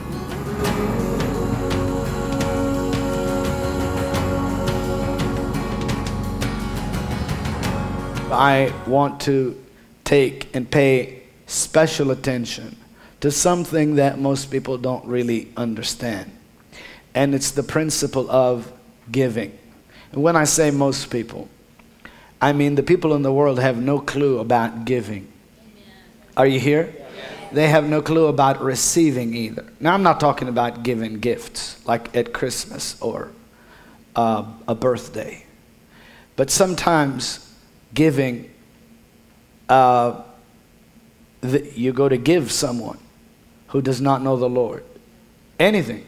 I 8.32 8.72
want 8.86 9.20
to 9.22 9.62
take 10.04 10.56
and 10.56 10.70
pay 10.70 11.24
special 11.46 12.10
attention 12.10 12.74
to 13.20 13.30
something 13.30 13.96
that 13.96 14.18
most 14.18 14.50
people 14.50 14.78
don't 14.78 15.04
really 15.04 15.52
understand. 15.58 16.32
And 17.14 17.34
it's 17.34 17.50
the 17.50 17.62
principle 17.62 18.30
of 18.30 18.72
giving. 19.10 19.58
And 20.12 20.22
when 20.22 20.36
I 20.36 20.44
say 20.44 20.70
most 20.70 21.10
people, 21.10 21.50
I 22.42 22.52
mean 22.52 22.74
the 22.74 22.82
people 22.82 23.14
in 23.14 23.22
the 23.22 23.32
world 23.32 23.60
have 23.60 23.80
no 23.80 24.00
clue 24.00 24.40
about 24.40 24.84
giving. 24.84 25.32
Are 26.36 26.46
you 26.46 26.58
here? 26.58 26.92
They 27.52 27.68
have 27.68 27.84
no 27.84 28.02
clue 28.02 28.26
about 28.26 28.60
receiving 28.60 29.34
either. 29.34 29.64
Now, 29.78 29.94
I'm 29.94 30.02
not 30.02 30.18
talking 30.18 30.48
about 30.48 30.82
giving 30.82 31.20
gifts 31.20 31.86
like 31.86 32.14
at 32.16 32.32
Christmas 32.32 33.00
or 33.00 33.30
uh, 34.16 34.44
a 34.66 34.74
birthday. 34.74 35.44
But 36.34 36.50
sometimes 36.50 37.54
giving, 37.94 38.50
uh, 39.68 40.22
the, 41.42 41.70
you 41.74 41.92
go 41.92 42.08
to 42.08 42.16
give 42.16 42.50
someone 42.50 42.98
who 43.68 43.82
does 43.82 44.00
not 44.00 44.20
know 44.22 44.36
the 44.36 44.48
Lord 44.48 44.82
anything 45.60 46.04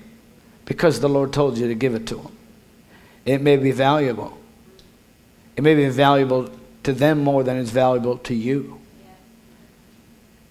because 0.65 0.99
the 0.99 1.09
Lord 1.09 1.33
told 1.33 1.59
you 1.59 1.69
to 1.69 1.75
give 1.75 1.95
it 1.95 2.07
to 2.09 2.17
them. 2.17 2.37
It 3.25 3.41
may 3.41 3.57
be 3.57 3.71
valuable. 3.71 4.37
It 5.57 5.63
may 5.63 5.75
be 5.75 5.89
valuable 5.89 6.51
to 6.83 6.93
them 6.93 7.23
more 7.23 7.43
than 7.43 7.57
it's 7.57 7.71
valuable 7.71 8.19
to 8.19 8.35
you. 8.35 8.81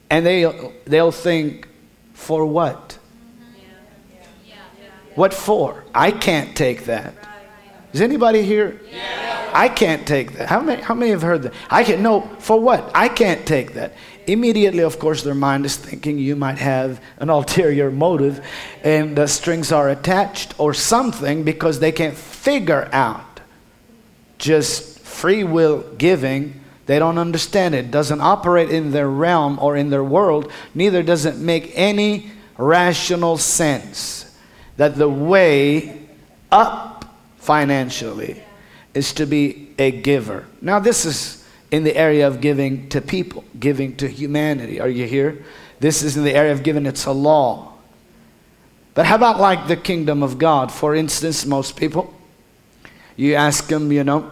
And 0.09 0.25
they, 0.25 0.71
they'll 0.85 1.11
think, 1.11 1.67
for 2.13 2.45
what? 2.45 2.99
What 5.15 5.33
for? 5.33 5.83
I 5.93 6.11
can't 6.11 6.55
take 6.55 6.85
that. 6.85 7.13
Is 7.91 8.01
anybody 8.01 8.41
here? 8.41 8.79
I 9.53 9.69
can't 9.69 10.07
take 10.07 10.33
that. 10.33 10.49
How 10.49 10.61
many, 10.61 10.81
how 10.81 10.95
many 10.95 11.11
have 11.11 11.21
heard 11.21 11.43
that? 11.43 11.53
I 11.69 11.83
can't. 11.83 12.01
no, 12.01 12.21
for 12.39 12.59
what? 12.59 12.89
I 12.95 13.07
can't 13.07 13.45
take 13.45 13.73
that. 13.73 13.93
Immediately, 14.25 14.81
of 14.83 14.97
course, 14.97 15.21
their 15.21 15.35
mind 15.35 15.65
is 15.65 15.75
thinking 15.75 16.17
you 16.17 16.35
might 16.35 16.57
have 16.57 16.99
an 17.17 17.29
ulterior 17.37 17.91
motive 17.91 18.43
and 18.83 19.15
the 19.15 19.27
strings 19.27 19.71
are 19.71 19.89
attached 19.89 20.59
or 20.59 20.73
something 20.73 21.43
because 21.43 21.79
they 21.79 21.91
can't 21.91 22.15
figure 22.15 22.89
out 22.91 23.41
just 24.39 24.92
free 25.13 25.43
will 25.43 25.81
giving. 25.97 26.59
They 26.85 26.99
don't 26.99 27.17
understand 27.17 27.75
it. 27.75 27.91
Doesn't 27.91 28.19
operate 28.19 28.69
in 28.69 28.91
their 28.91 29.09
realm 29.09 29.57
or 29.59 29.77
in 29.77 29.89
their 29.89 30.03
world. 30.03 30.51
Neither 30.75 31.03
does 31.03 31.25
it 31.25 31.37
make 31.37 31.71
any 31.75 32.31
rational 32.57 33.37
sense 33.37 34.37
that 34.77 34.95
the 34.95 35.09
way 35.09 36.01
up 36.51 37.05
financially 37.37 38.43
is 38.93 39.13
to 39.13 39.25
be 39.25 39.73
a 39.77 39.91
giver. 39.91 40.45
Now, 40.61 40.79
this 40.79 41.05
is 41.05 41.47
in 41.71 41.83
the 41.83 41.95
area 41.95 42.27
of 42.27 42.41
giving 42.41 42.89
to 42.89 43.01
people, 43.01 43.43
giving 43.59 43.95
to 43.97 44.07
humanity. 44.07 44.79
Are 44.79 44.89
you 44.89 45.07
here? 45.07 45.43
This 45.79 46.03
is 46.03 46.15
in 46.15 46.23
the 46.23 46.33
area 46.33 46.51
of 46.51 46.63
giving, 46.63 46.85
it's 46.85 47.05
a 47.05 47.11
law. 47.11 47.73
But 48.93 49.07
how 49.07 49.15
about 49.15 49.39
like 49.39 49.67
the 49.67 49.75
kingdom 49.75 50.21
of 50.21 50.37
God? 50.37 50.71
For 50.71 50.93
instance, 50.93 51.45
most 51.45 51.75
people, 51.75 52.13
you 53.15 53.33
ask 53.35 53.67
them, 53.67 53.91
you 53.91 54.03
know, 54.03 54.29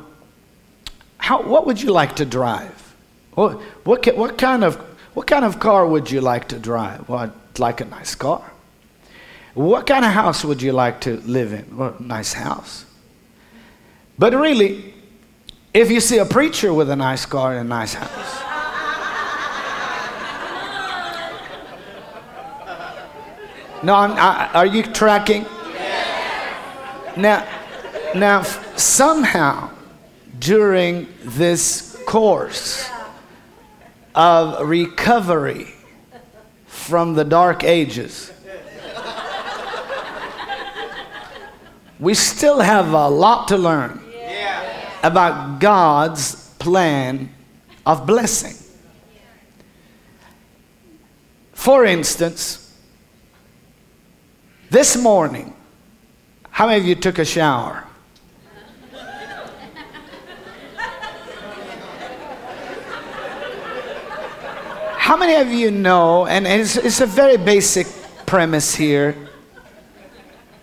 how, 1.21 1.41
what 1.43 1.67
would 1.67 1.79
you 1.79 1.91
like 1.91 2.15
to 2.15 2.25
drive? 2.25 2.95
What, 3.35 3.61
what, 3.85 4.17
what, 4.17 4.39
kind 4.39 4.63
of, 4.63 4.75
what 5.13 5.27
kind 5.27 5.45
of 5.45 5.59
car 5.59 5.87
would 5.87 6.09
you 6.09 6.19
like 6.19 6.47
to 6.47 6.57
drive? 6.57 7.07
Well, 7.07 7.19
I'd 7.19 7.59
like 7.59 7.79
a 7.79 7.85
nice 7.85 8.15
car. 8.15 8.51
What 9.53 9.85
kind 9.85 10.03
of 10.03 10.13
house 10.13 10.43
would 10.43 10.63
you 10.63 10.71
like 10.71 10.99
to 11.01 11.17
live 11.17 11.53
in? 11.53 11.77
Well, 11.77 11.95
nice 11.99 12.33
house. 12.33 12.85
But 14.17 14.33
really, 14.33 14.95
if 15.75 15.91
you 15.91 15.99
see 15.99 16.17
a 16.17 16.25
preacher 16.25 16.73
with 16.73 16.89
a 16.89 16.95
nice 16.95 17.27
car 17.27 17.51
and 17.51 17.67
a 17.67 17.69
nice 17.69 17.93
house, 17.93 18.09
no, 23.83 23.93
I, 23.93 24.49
are 24.55 24.65
you 24.65 24.81
tracking? 24.81 25.45
Now, 27.15 27.47
now 28.15 28.41
somehow 28.41 29.69
during 30.41 31.07
this 31.23 31.95
course 32.07 32.89
of 34.15 34.67
recovery 34.67 35.67
from 36.65 37.13
the 37.13 37.23
dark 37.23 37.63
ages, 37.63 38.33
we 41.99 42.15
still 42.15 42.59
have 42.59 42.91
a 42.91 43.07
lot 43.07 43.47
to 43.49 43.57
learn 43.57 44.01
about 45.03 45.59
God's 45.59 46.49
plan 46.57 47.29
of 47.85 48.07
blessing. 48.07 48.55
For 51.53 51.85
instance, 51.85 52.75
this 54.71 54.97
morning, 54.97 55.53
how 56.49 56.65
many 56.65 56.79
of 56.79 56.87
you 56.87 56.95
took 56.95 57.19
a 57.19 57.25
shower? 57.25 57.85
How 65.11 65.17
many 65.17 65.35
of 65.35 65.51
you 65.51 65.71
know, 65.71 66.25
and 66.25 66.47
it's, 66.47 66.77
it's, 66.77 67.01
a 67.01 67.05
very 67.05 67.35
basic 67.35 67.85
premise 68.25 68.73
here, 68.73 69.13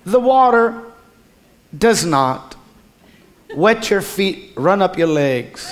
the 0.07 0.19
water 0.19 0.85
does 1.76 2.02
not 2.02 2.57
wet 3.55 3.90
your 3.90 4.00
feet, 4.00 4.55
run 4.57 4.81
up 4.81 4.97
your 4.97 5.09
legs, 5.09 5.71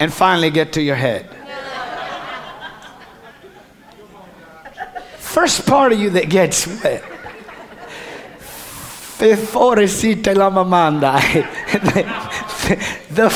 and 0.00 0.12
finally 0.12 0.50
get 0.50 0.72
to 0.72 0.82
your 0.82 0.96
head. 0.96 1.30
First 5.18 5.64
part 5.68 5.92
of 5.92 6.00
you 6.00 6.10
that 6.10 6.30
gets 6.30 6.66
wet. 6.66 7.04
Favorecite 9.18 10.36
la 10.36 10.50
mamanda. 10.50 11.20
the, 13.10 13.30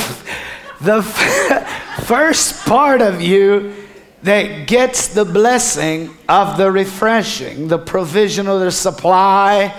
the 0.81 1.68
first 2.09 2.65
part 2.65 3.03
of 3.03 3.21
you 3.21 3.71
that 4.23 4.67
gets 4.67 5.09
the 5.09 5.23
blessing 5.23 6.09
of 6.27 6.57
the 6.57 6.71
refreshing, 6.71 7.67
the 7.67 7.77
provision 7.77 8.47
of 8.47 8.61
the 8.61 8.71
supply 8.71 9.71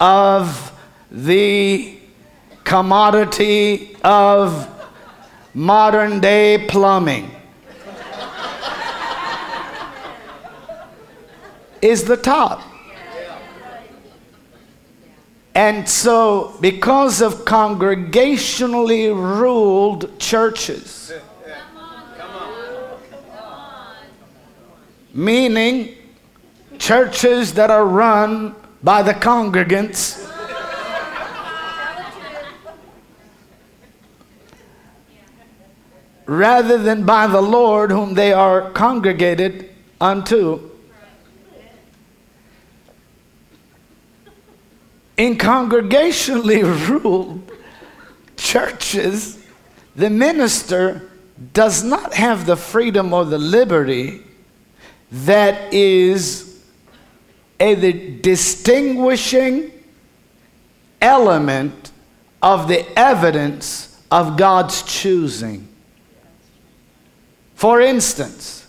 of 0.00 0.72
the 1.10 1.94
commodity 2.64 3.94
of 4.02 4.66
modern 5.52 6.20
day 6.20 6.64
plumbing 6.70 7.30
is 11.82 12.04
the 12.04 12.16
top. 12.16 12.62
And 15.54 15.86
so, 15.86 16.56
because 16.62 17.20
of 17.20 17.44
congregationally 17.44 19.14
ruled 19.14 20.18
churches, 20.18 21.12
meaning 25.14 25.94
churches 26.78 27.54
that 27.54 27.70
are 27.70 27.86
run 27.86 28.54
by 28.82 29.02
the 29.02 29.14
congregants 29.14 30.20
rather 36.26 36.78
than 36.78 37.04
by 37.04 37.26
the 37.26 37.40
Lord 37.40 37.90
whom 37.90 38.14
they 38.14 38.32
are 38.32 38.70
congregated 38.72 39.70
unto. 40.00 40.70
In 45.16 45.38
congregationally 45.38 46.62
ruled 46.88 47.52
churches, 48.36 49.38
the 49.94 50.10
minister 50.10 51.08
does 51.52 51.84
not 51.84 52.14
have 52.14 52.46
the 52.46 52.56
freedom 52.56 53.12
or 53.12 53.24
the 53.24 53.38
liberty 53.38 54.24
that 55.14 55.72
is 55.72 56.60
a 57.60 57.74
the 57.74 57.92
distinguishing 57.92 59.70
element 61.00 61.92
of 62.42 62.66
the 62.66 62.86
evidence 62.98 64.02
of 64.10 64.36
God's 64.36 64.82
choosing. 64.82 65.68
For 67.54 67.80
instance, 67.80 68.66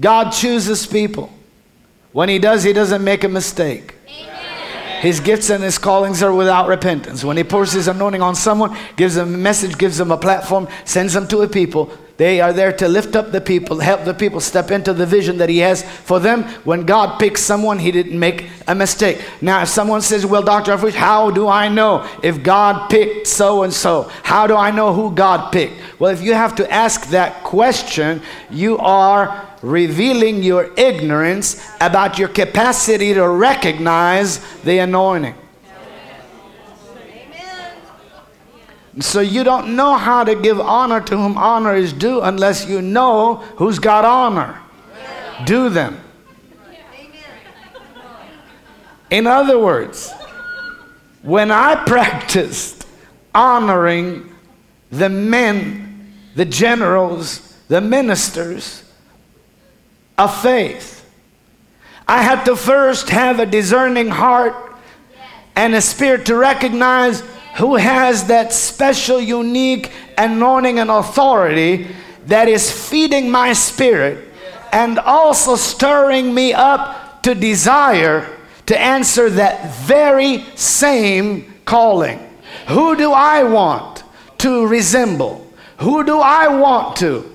God 0.00 0.30
chooses 0.30 0.86
people. 0.86 1.30
When 2.12 2.30
He 2.30 2.38
does, 2.38 2.62
He 2.62 2.72
doesn't 2.72 3.04
make 3.04 3.22
a 3.22 3.28
mistake. 3.28 3.94
His 5.02 5.18
gifts 5.18 5.50
and 5.50 5.64
his 5.64 5.78
callings 5.78 6.22
are 6.22 6.32
without 6.32 6.68
repentance. 6.68 7.24
When 7.24 7.36
he 7.36 7.42
pours 7.42 7.72
his 7.72 7.88
anointing 7.88 8.22
on 8.22 8.36
someone, 8.36 8.76
gives 8.94 9.16
them 9.16 9.34
a 9.34 9.36
message, 9.36 9.76
gives 9.76 9.98
them 9.98 10.12
a 10.12 10.16
platform, 10.16 10.68
sends 10.84 11.12
them 11.12 11.26
to 11.26 11.38
a 11.38 11.48
people, 11.48 11.90
They 12.16 12.40
are 12.40 12.52
there 12.52 12.72
to 12.74 12.88
lift 12.88 13.16
up 13.16 13.32
the 13.32 13.40
people, 13.40 13.80
help 13.80 14.04
the 14.04 14.14
people 14.14 14.40
step 14.40 14.70
into 14.70 14.92
the 14.92 15.06
vision 15.06 15.38
that 15.38 15.48
He 15.48 15.58
has 15.58 15.82
for 15.82 16.20
them. 16.20 16.44
When 16.64 16.84
God 16.84 17.18
picks 17.18 17.42
someone, 17.42 17.78
He 17.78 17.90
didn't 17.90 18.18
make 18.18 18.48
a 18.68 18.74
mistake. 18.74 19.20
Now, 19.40 19.62
if 19.62 19.68
someone 19.68 20.02
says, 20.02 20.26
Well, 20.26 20.42
Dr. 20.42 20.72
Alfred, 20.72 20.94
how 20.94 21.30
do 21.30 21.48
I 21.48 21.68
know 21.68 22.08
if 22.22 22.42
God 22.42 22.90
picked 22.90 23.26
so 23.26 23.62
and 23.62 23.72
so? 23.72 24.10
How 24.22 24.46
do 24.46 24.54
I 24.56 24.70
know 24.70 24.92
who 24.92 25.14
God 25.14 25.52
picked? 25.52 25.74
Well, 25.98 26.12
if 26.12 26.22
you 26.22 26.34
have 26.34 26.54
to 26.56 26.70
ask 26.70 27.08
that 27.10 27.42
question, 27.44 28.20
you 28.50 28.78
are 28.78 29.48
revealing 29.62 30.42
your 30.42 30.70
ignorance 30.76 31.66
about 31.80 32.18
your 32.18 32.28
capacity 32.28 33.14
to 33.14 33.26
recognize 33.26 34.38
the 34.62 34.78
anointing. 34.78 35.34
So 39.00 39.20
you 39.20 39.42
don't 39.42 39.74
know 39.74 39.96
how 39.96 40.22
to 40.22 40.34
give 40.34 40.60
honor 40.60 41.00
to 41.00 41.16
whom 41.16 41.38
honor 41.38 41.74
is 41.74 41.92
due 41.92 42.20
unless 42.20 42.68
you 42.68 42.82
know 42.82 43.36
who's 43.56 43.78
got 43.78 44.04
honor. 44.04 44.60
Do 45.46 45.70
them. 45.70 45.98
In 49.10 49.26
other 49.26 49.58
words, 49.58 50.12
when 51.22 51.50
I 51.50 51.74
practiced 51.86 52.86
honoring 53.34 54.34
the 54.90 55.08
men, 55.08 56.12
the 56.34 56.44
generals, 56.44 57.58
the 57.68 57.80
ministers 57.80 58.84
of 60.18 60.42
faith, 60.42 60.98
I 62.06 62.22
had 62.22 62.44
to 62.44 62.56
first 62.56 63.08
have 63.08 63.38
a 63.38 63.46
discerning 63.46 64.08
heart 64.08 64.54
and 65.56 65.74
a 65.74 65.80
spirit 65.80 66.26
to 66.26 66.36
recognize 66.36 67.22
who 67.56 67.76
has 67.76 68.26
that 68.26 68.52
special, 68.52 69.20
unique 69.20 69.90
anointing 70.16 70.78
and 70.78 70.90
authority 70.90 71.88
that 72.26 72.48
is 72.48 72.70
feeding 72.70 73.30
my 73.30 73.52
spirit 73.52 74.28
and 74.72 74.98
also 74.98 75.54
stirring 75.56 76.32
me 76.32 76.52
up 76.52 77.22
to 77.22 77.34
desire 77.34 78.38
to 78.66 78.78
answer 78.78 79.28
that 79.30 79.74
very 79.74 80.44
same 80.54 81.52
calling. 81.64 82.18
Who 82.68 82.96
do 82.96 83.12
I 83.12 83.42
want 83.42 84.04
to 84.38 84.66
resemble? 84.66 85.46
Who 85.78 86.04
do 86.04 86.20
I 86.20 86.48
want 86.48 86.96
to 86.96 87.30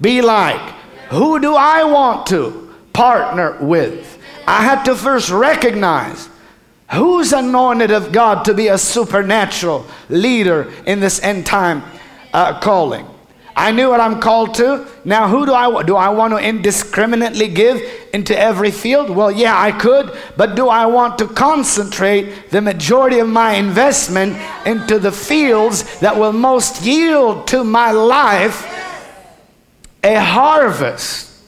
be 0.00 0.22
like? 0.22 0.74
Who 1.10 1.40
do 1.40 1.54
I 1.54 1.84
want 1.84 2.26
to 2.28 2.74
partner 2.92 3.56
with? 3.60 4.18
I 4.46 4.62
had 4.62 4.84
to 4.84 4.94
first 4.94 5.30
recognize 5.30 6.28
Who's 6.92 7.32
anointed 7.32 7.90
of 7.90 8.12
God 8.12 8.44
to 8.46 8.54
be 8.54 8.68
a 8.68 8.78
supernatural 8.78 9.86
leader 10.08 10.72
in 10.86 11.00
this 11.00 11.20
end 11.22 11.44
time 11.44 11.82
uh, 12.32 12.60
calling? 12.60 13.06
I 13.54 13.72
knew 13.72 13.90
what 13.90 14.00
I'm 14.00 14.20
called 14.20 14.54
to. 14.54 14.86
Now, 15.04 15.26
who 15.26 15.44
do 15.44 15.52
I 15.52 15.82
do? 15.82 15.96
I 15.96 16.10
want 16.10 16.32
to 16.32 16.38
indiscriminately 16.38 17.48
give 17.48 17.82
into 18.14 18.38
every 18.38 18.70
field? 18.70 19.10
Well, 19.10 19.32
yeah, 19.32 19.60
I 19.60 19.72
could, 19.72 20.16
but 20.36 20.54
do 20.54 20.68
I 20.68 20.86
want 20.86 21.18
to 21.18 21.26
concentrate 21.26 22.50
the 22.50 22.62
majority 22.62 23.18
of 23.18 23.28
my 23.28 23.54
investment 23.54 24.36
into 24.64 25.00
the 25.00 25.10
fields 25.10 25.98
that 25.98 26.16
will 26.16 26.32
most 26.32 26.82
yield 26.82 27.48
to 27.48 27.64
my 27.64 27.90
life 27.90 28.64
a 30.04 30.22
harvest? 30.22 31.42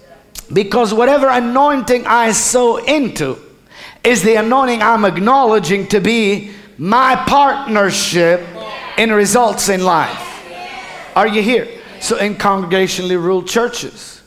Because 0.52 0.92
whatever 0.92 1.28
anointing 1.28 2.08
I 2.08 2.32
sow 2.32 2.78
into, 2.78 3.38
is 4.02 4.22
the 4.22 4.36
anointing 4.36 4.82
I'm 4.82 5.04
acknowledging 5.04 5.86
to 5.88 6.00
be 6.00 6.52
my 6.78 7.16
partnership 7.26 8.40
in 8.96 9.12
results 9.12 9.68
in 9.68 9.82
life. 9.82 10.26
Are 11.14 11.28
you 11.28 11.42
here? 11.42 11.68
So, 12.00 12.16
in 12.16 12.36
congregationally 12.36 13.22
ruled 13.22 13.46
churches, 13.46 14.22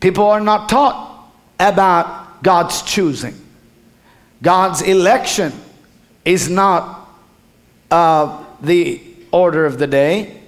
people 0.00 0.24
are 0.24 0.40
not 0.40 0.68
taught 0.68 1.32
about 1.58 2.42
God's 2.42 2.82
choosing. 2.82 3.34
God's 4.42 4.82
election 4.82 5.52
is 6.24 6.50
not 6.50 7.08
uh, 7.90 8.44
the 8.60 9.00
order 9.32 9.64
of 9.64 9.78
the 9.78 9.86
day. 9.86 10.42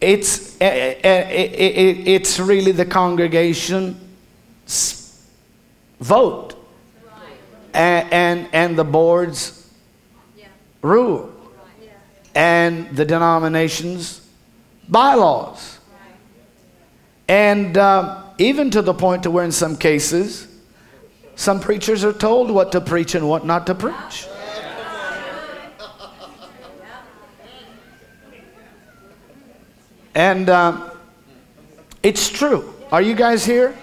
It's, 0.00 0.60
uh, 0.60 0.64
uh, 0.64 1.26
it's 1.30 2.38
really 2.38 2.72
the 2.72 2.84
congregation's 2.84 3.96
vote 6.00 6.59
and, 7.74 8.12
and, 8.12 8.48
and 8.52 8.78
the 8.78 8.84
board's 8.84 9.70
yeah. 10.36 10.46
rule 10.82 11.32
yeah. 11.82 11.90
and 12.34 12.94
the 12.96 13.04
denomination's 13.04 14.26
bylaws. 14.88 15.78
Right. 15.92 16.14
And 17.28 17.76
uh, 17.76 18.22
even 18.38 18.70
to 18.70 18.82
the 18.82 18.94
point 18.94 19.22
to 19.24 19.30
where 19.30 19.44
in 19.44 19.52
some 19.52 19.76
cases, 19.76 20.48
some 21.36 21.60
preachers 21.60 22.04
are 22.04 22.12
told 22.12 22.50
what 22.50 22.72
to 22.72 22.80
preach 22.80 23.14
and 23.14 23.28
what 23.28 23.46
not 23.46 23.66
to 23.66 23.74
preach. 23.74 24.26
And 30.14 30.48
uh, 30.48 30.90
it's 32.02 32.28
true. 32.28 32.74
Are 32.90 33.00
you 33.00 33.14
guys 33.14 33.44
here? 33.44 33.76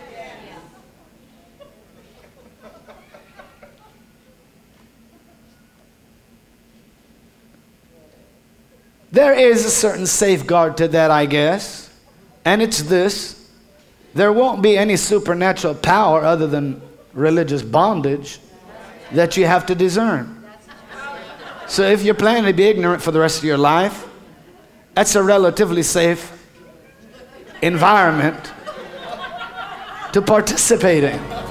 There 9.18 9.34
is 9.34 9.66
a 9.66 9.72
certain 9.72 10.06
safeguard 10.06 10.78
to 10.78 10.88
that, 10.90 11.10
I 11.10 11.26
guess, 11.26 11.90
and 12.46 12.62
it's 12.62 12.84
this 12.84 13.50
there 14.14 14.32
won't 14.32 14.62
be 14.62 14.78
any 14.78 14.96
supernatural 14.96 15.74
power 15.74 16.24
other 16.24 16.46
than 16.46 16.80
religious 17.14 17.64
bondage 17.64 18.40
that 19.14 19.36
you 19.36 19.48
have 19.48 19.66
to 19.66 19.74
discern. 19.74 20.46
So 21.66 21.82
if 21.82 22.04
you're 22.04 22.14
planning 22.14 22.46
to 22.46 22.54
be 22.54 22.66
ignorant 22.66 23.02
for 23.02 23.10
the 23.10 23.20
rest 23.20 23.40
of 23.40 23.44
your 23.44 23.58
life, 23.58 24.08
that's 24.94 25.16
a 25.16 25.24
relatively 25.24 25.82
safe 25.82 26.32
environment 27.64 28.54
to 30.14 30.22
participate 30.22 31.04
in. 31.04 31.47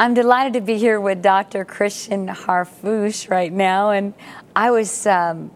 I'm 0.00 0.14
delighted 0.14 0.52
to 0.52 0.60
be 0.60 0.78
here 0.78 1.00
with 1.00 1.22
Dr. 1.22 1.64
Christian 1.64 2.28
Harfouche 2.28 3.28
right 3.28 3.52
now. 3.52 3.90
And 3.90 4.14
I 4.54 4.70
was 4.70 5.08
um, 5.08 5.50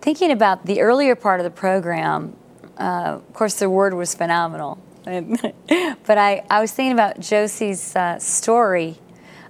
thinking 0.00 0.32
about 0.32 0.66
the 0.66 0.80
earlier 0.80 1.14
part 1.14 1.38
of 1.38 1.44
the 1.44 1.50
program. 1.50 2.34
Uh, 2.76 3.20
of 3.20 3.32
course, 3.32 3.54
the 3.54 3.70
word 3.70 3.94
was 3.94 4.12
phenomenal. 4.12 4.78
but 5.04 6.18
I, 6.18 6.42
I 6.50 6.60
was 6.60 6.72
thinking 6.72 6.90
about 6.90 7.20
Josie's 7.20 7.94
uh, 7.94 8.18
story 8.18 8.96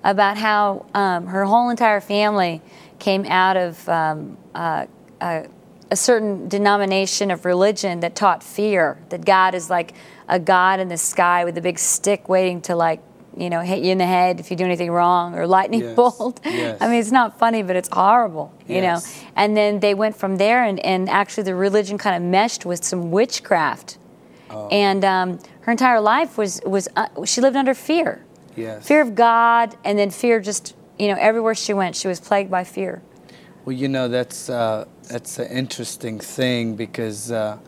about 0.03 0.37
how 0.37 0.85
um, 0.93 1.29
her 1.29 1.47
whole 1.47 1.71
entire 1.71 2.03
family 2.03 2.61
came 2.99 3.25
out 3.25 3.57
of 3.57 3.89
um, 3.89 4.37
uh, 4.55 4.85
a, 5.23 5.47
a 5.91 5.97
certain 5.97 6.51
denomination 6.51 7.31
of 7.31 7.47
religion 7.47 8.01
that 8.01 8.15
taught 8.15 8.43
fear, 8.43 8.99
that 9.09 9.25
God 9.25 9.55
is 9.55 9.71
like 9.71 9.95
a 10.29 10.39
God 10.39 10.81
in 10.81 10.89
the 10.89 10.99
sky 10.99 11.47
with 11.47 11.57
a 11.57 11.63
big 11.63 11.79
stick 11.79 12.29
waiting 12.29 12.61
to 12.63 12.77
like 12.77 13.01
you 13.37 13.51
know, 13.51 13.61
hit 13.61 13.83
you 13.83 13.91
in 13.91 13.99
the 13.99 14.07
head 14.07 14.41
if 14.41 14.51
you 14.51 14.57
do 14.57 14.65
anything 14.65 14.91
wrong 14.91 15.35
or 15.35 15.47
lightning 15.47 15.81
yes. 15.81 15.97
bolt. 15.97 16.41
Yes. 16.55 16.79
I 16.81 16.87
mean, 16.87 17.01
it's 17.01 17.11
not 17.11 17.39
funny, 17.39 17.63
but 17.63 17.75
it's 17.75 17.89
horrible, 17.91 18.53
you 18.69 18.77
yes. 18.77 19.23
know. 19.23 19.29
And 19.35 19.57
then 19.57 19.81
they 19.81 19.93
went 19.93 20.17
from 20.17 20.37
there, 20.37 20.63
and, 20.63 20.79
and 20.81 21.09
actually 21.09 21.43
the 21.45 21.55
religion 21.55 21.99
kind 21.99 22.15
of 22.17 22.23
meshed 22.23 22.65
with 22.65 22.85
some 22.85 23.11
witchcraft. 23.11 23.99
Oh. 24.51 24.69
And 24.69 25.05
um, 25.05 25.41
her 25.63 25.73
entire 25.73 26.01
life 26.01 26.39
was, 26.39 26.61
was 26.65 26.89
uh, 26.97 27.09
she 27.25 27.41
lived 27.41 27.57
under 27.57 27.75
fear. 27.75 28.25
Yes. 28.57 28.87
Fear 28.87 29.03
of 29.03 29.15
God, 29.15 29.77
and 29.85 29.99
then 29.99 30.11
fear 30.11 30.39
just, 30.41 30.77
you 30.99 31.09
know, 31.09 31.17
everywhere 31.19 31.55
she 31.55 31.75
went, 31.75 31.97
she 31.97 32.07
was 32.07 32.21
plagued 32.21 32.51
by 32.51 32.63
fear. 32.63 33.03
Well, 33.65 33.75
you 33.75 33.89
know, 33.89 34.09
that's, 34.09 34.49
uh, 34.49 34.85
that's 35.09 35.39
an 35.39 35.51
interesting 35.51 36.21
thing 36.21 36.77
because. 36.77 37.33
Uh, 37.33 37.59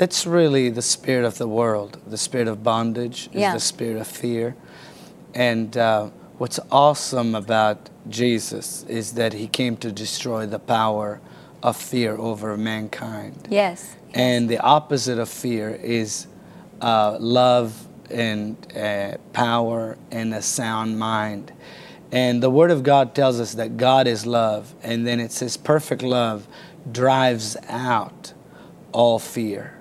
that's 0.00 0.26
really 0.26 0.70
the 0.70 0.80
spirit 0.80 1.26
of 1.26 1.36
the 1.36 1.46
world. 1.46 2.00
The 2.06 2.16
spirit 2.16 2.48
of 2.48 2.62
bondage 2.62 3.28
is 3.32 3.40
yeah. 3.42 3.52
the 3.52 3.60
spirit 3.60 3.98
of 3.98 4.06
fear. 4.06 4.56
And 5.34 5.76
uh, 5.76 6.10
what's 6.38 6.60
awesome 6.70 7.34
about 7.34 7.90
Jesus 8.08 8.84
is 8.84 9.12
that 9.12 9.32
he 9.32 9.46
came 9.46 9.76
to 9.78 9.92
destroy 9.92 10.46
the 10.46 10.58
power 10.58 11.20
of 11.62 11.76
fear 11.76 12.16
over 12.16 12.56
mankind. 12.56 13.48
Yes. 13.50 13.96
And 14.14 14.48
the 14.48 14.58
opposite 14.58 15.18
of 15.18 15.28
fear 15.28 15.70
is 15.70 16.26
uh, 16.80 17.16
love 17.20 17.86
and 18.10 18.56
uh, 18.76 19.18
power 19.32 19.96
and 20.10 20.34
a 20.34 20.42
sound 20.42 20.98
mind. 20.98 21.52
And 22.12 22.42
the 22.42 22.50
Word 22.50 22.72
of 22.72 22.82
God 22.82 23.14
tells 23.14 23.38
us 23.38 23.54
that 23.54 23.76
God 23.76 24.08
is 24.08 24.26
love, 24.26 24.74
and 24.82 25.06
then 25.06 25.20
it 25.20 25.30
says 25.30 25.56
perfect 25.56 26.02
love 26.02 26.48
drives 26.90 27.56
out 27.68 28.32
all 28.92 29.20
fear. 29.20 29.78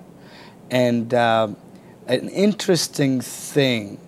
And 0.70 1.12
uh, 1.12 1.48
an 2.06 2.30
interesting 2.30 3.22
thing 3.22 4.00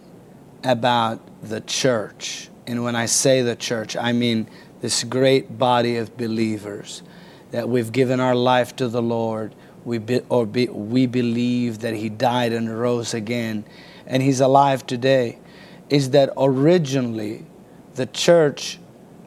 about 0.64 1.20
the 1.42 1.62
church 1.62 2.50
And 2.68 2.84
when 2.84 2.96
I 2.96 3.06
say 3.06 3.42
the 3.42 3.56
church, 3.56 3.98
I 3.98 4.12
mean 4.12 4.48
this 4.82 5.04
great 5.04 5.58
body 5.58 5.98
of 5.98 6.16
believers 6.16 7.04
that 7.52 7.68
we've 7.68 7.92
given 7.92 8.20
our 8.20 8.36
life 8.36 8.76
to 8.78 8.88
the 8.88 9.02
Lord. 9.02 9.54
We 9.84 9.98
be, 9.98 10.22
or 10.30 10.46
be, 10.46 10.68
we 10.68 11.08
believe 11.08 11.80
that 11.80 11.94
He 11.96 12.08
died 12.08 12.54
and 12.54 12.80
rose 12.80 13.14
again, 13.14 13.66
and 14.06 14.22
He's 14.22 14.40
alive 14.40 14.86
today. 14.86 15.40
Is 15.90 16.12
that 16.12 16.32
originally 16.38 17.46
the 17.96 18.06
church 18.06 18.80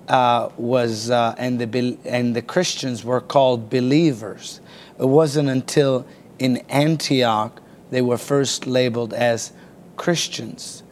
uh, 0.09 0.51
was 0.57 1.11
uh, 1.11 1.35
and 1.37 1.59
the 1.59 1.99
and 2.05 2.37
the 2.37 2.43
Christians 2.43 3.05
were 3.05 3.21
called 3.21 3.69
believers. 3.69 4.61
It 4.99 5.07
wasn't 5.07 5.49
until 5.49 6.07
in 6.39 6.59
Antioch 6.69 7.61
they 7.91 8.01
were 8.01 8.19
first 8.19 8.67
labeled 8.67 9.13
as 9.13 9.53
Christians. 9.97 10.84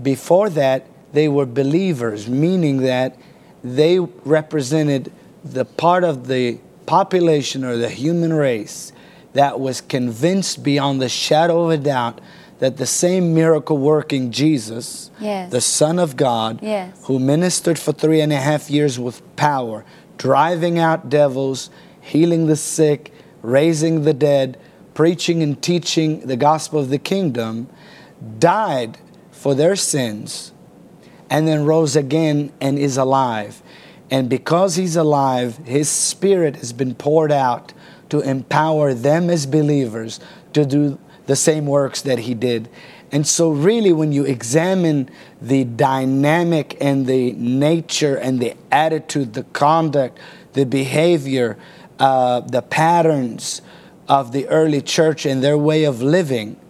Before 0.00 0.50
that, 0.50 0.86
they 1.12 1.28
were 1.28 1.46
believers, 1.46 2.28
meaning 2.28 2.78
that 2.78 3.16
they 3.62 3.98
represented 3.98 5.12
the 5.44 5.64
part 5.64 6.04
of 6.04 6.26
the 6.26 6.58
population 6.86 7.64
or 7.64 7.76
the 7.76 7.88
human 7.88 8.32
race 8.32 8.92
that 9.32 9.60
was 9.60 9.80
convinced 9.80 10.62
beyond 10.62 11.00
the 11.00 11.08
shadow 11.08 11.64
of 11.64 11.70
a 11.70 11.76
doubt 11.76 12.20
that 12.58 12.76
the 12.76 12.86
same 12.86 13.34
miracle 13.34 13.78
working 13.78 14.30
Jesus, 14.30 15.10
yes. 15.18 15.50
the 15.50 15.60
Son 15.60 15.98
of 15.98 16.16
God, 16.16 16.60
yes. 16.62 17.04
who 17.04 17.18
ministered 17.18 17.78
for 17.78 17.92
three 17.92 18.20
and 18.20 18.32
a 18.32 18.36
half 18.36 18.70
years 18.70 18.98
with 18.98 19.22
power, 19.36 19.84
driving 20.18 20.78
out 20.78 21.08
devils, 21.08 21.70
healing 22.00 22.46
the 22.46 22.56
sick, 22.56 23.12
raising 23.42 24.02
the 24.02 24.12
dead, 24.12 24.58
preaching 24.92 25.42
and 25.42 25.62
teaching 25.62 26.20
the 26.26 26.36
gospel 26.36 26.80
of 26.80 26.90
the 26.90 26.98
kingdom, 26.98 27.68
died 28.38 28.98
for 29.40 29.54
their 29.54 29.74
sins, 29.74 30.52
and 31.30 31.48
then 31.48 31.64
rose 31.64 31.96
again 31.96 32.52
and 32.60 32.78
is 32.78 32.98
alive. 32.98 33.62
And 34.10 34.28
because 34.28 34.76
he's 34.76 34.96
alive, 34.96 35.56
his 35.64 35.88
spirit 35.88 36.56
has 36.56 36.74
been 36.74 36.94
poured 36.94 37.32
out 37.32 37.72
to 38.10 38.20
empower 38.20 38.92
them 38.92 39.30
as 39.30 39.46
believers 39.46 40.20
to 40.52 40.66
do 40.66 40.98
the 41.24 41.36
same 41.36 41.64
works 41.64 42.02
that 42.02 42.18
he 42.18 42.34
did. 42.34 42.68
And 43.12 43.26
so, 43.26 43.50
really, 43.50 43.94
when 43.94 44.12
you 44.12 44.24
examine 44.24 45.08
the 45.40 45.64
dynamic 45.64 46.76
and 46.78 47.06
the 47.06 47.32
nature 47.32 48.16
and 48.16 48.40
the 48.40 48.54
attitude, 48.70 49.32
the 49.32 49.44
conduct, 49.44 50.18
the 50.52 50.66
behavior, 50.66 51.56
uh, 51.98 52.40
the 52.40 52.60
patterns 52.60 53.62
of 54.06 54.32
the 54.32 54.46
early 54.48 54.82
church 54.82 55.24
and 55.24 55.42
their 55.42 55.56
way 55.56 55.84
of 55.84 56.02
living, 56.02 56.60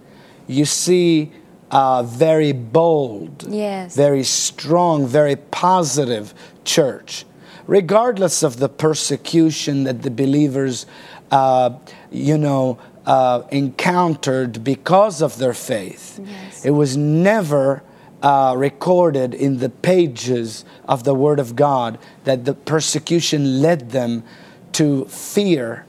you 0.46 0.64
see 0.64 1.32
a 1.70 2.02
very 2.06 2.52
bold, 2.52 3.44
yes. 3.48 3.94
very 3.94 4.24
strong, 4.24 5.06
very 5.06 5.36
positive 5.36 6.34
church. 6.64 7.24
Regardless 7.66 8.42
of 8.42 8.58
the 8.58 8.68
persecution 8.68 9.84
that 9.84 10.02
the 10.02 10.10
believers, 10.10 10.86
uh, 11.30 11.70
you 12.10 12.36
know, 12.36 12.78
uh, 13.06 13.42
encountered 13.50 14.62
because 14.64 15.22
of 15.22 15.38
their 15.38 15.54
faith. 15.54 16.20
Yes. 16.22 16.64
It 16.64 16.70
was 16.70 16.96
never 16.96 17.82
uh, 18.22 18.54
recorded 18.56 19.34
in 19.34 19.58
the 19.58 19.68
pages 19.70 20.64
of 20.86 21.04
the 21.04 21.14
Word 21.14 21.38
of 21.38 21.56
God 21.56 21.98
that 22.24 22.44
the 22.44 22.54
persecution 22.54 23.62
led 23.62 23.90
them 23.90 24.22
to 24.72 25.06
fear 25.06 25.86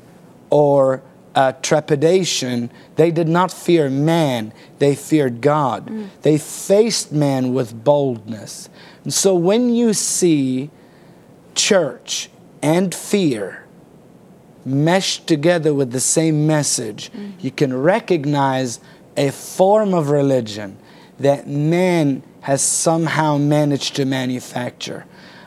or 0.49 1.01
uh, 1.35 1.53
trepidation. 1.61 2.71
They 2.95 3.11
did 3.11 3.27
not 3.27 3.51
fear 3.51 3.89
man, 3.89 4.53
they 4.79 4.95
feared 4.95 5.41
God. 5.41 5.87
Mm. 5.87 6.09
They 6.21 6.37
faced 6.37 7.11
man 7.11 7.53
with 7.53 7.83
boldness. 7.83 8.69
And 9.03 9.13
so 9.13 9.35
when 9.35 9.73
you 9.73 9.93
see 9.93 10.69
church 11.55 12.29
and 12.61 12.93
fear, 12.93 13.61
meshed 14.65 15.27
together 15.27 15.73
with 15.73 15.91
the 15.91 15.99
same 15.99 16.45
message, 16.45 17.11
mm-hmm. 17.11 17.31
you 17.39 17.51
can 17.51 17.75
recognize 17.75 18.79
a 19.17 19.31
form 19.31 19.93
of 19.93 20.09
religion 20.09 20.77
that 21.19 21.47
man 21.47 22.23
has 22.41 22.61
somehow 22.61 23.37
managed 23.37 23.95
to 23.95 24.05
manufacture. 24.05 25.05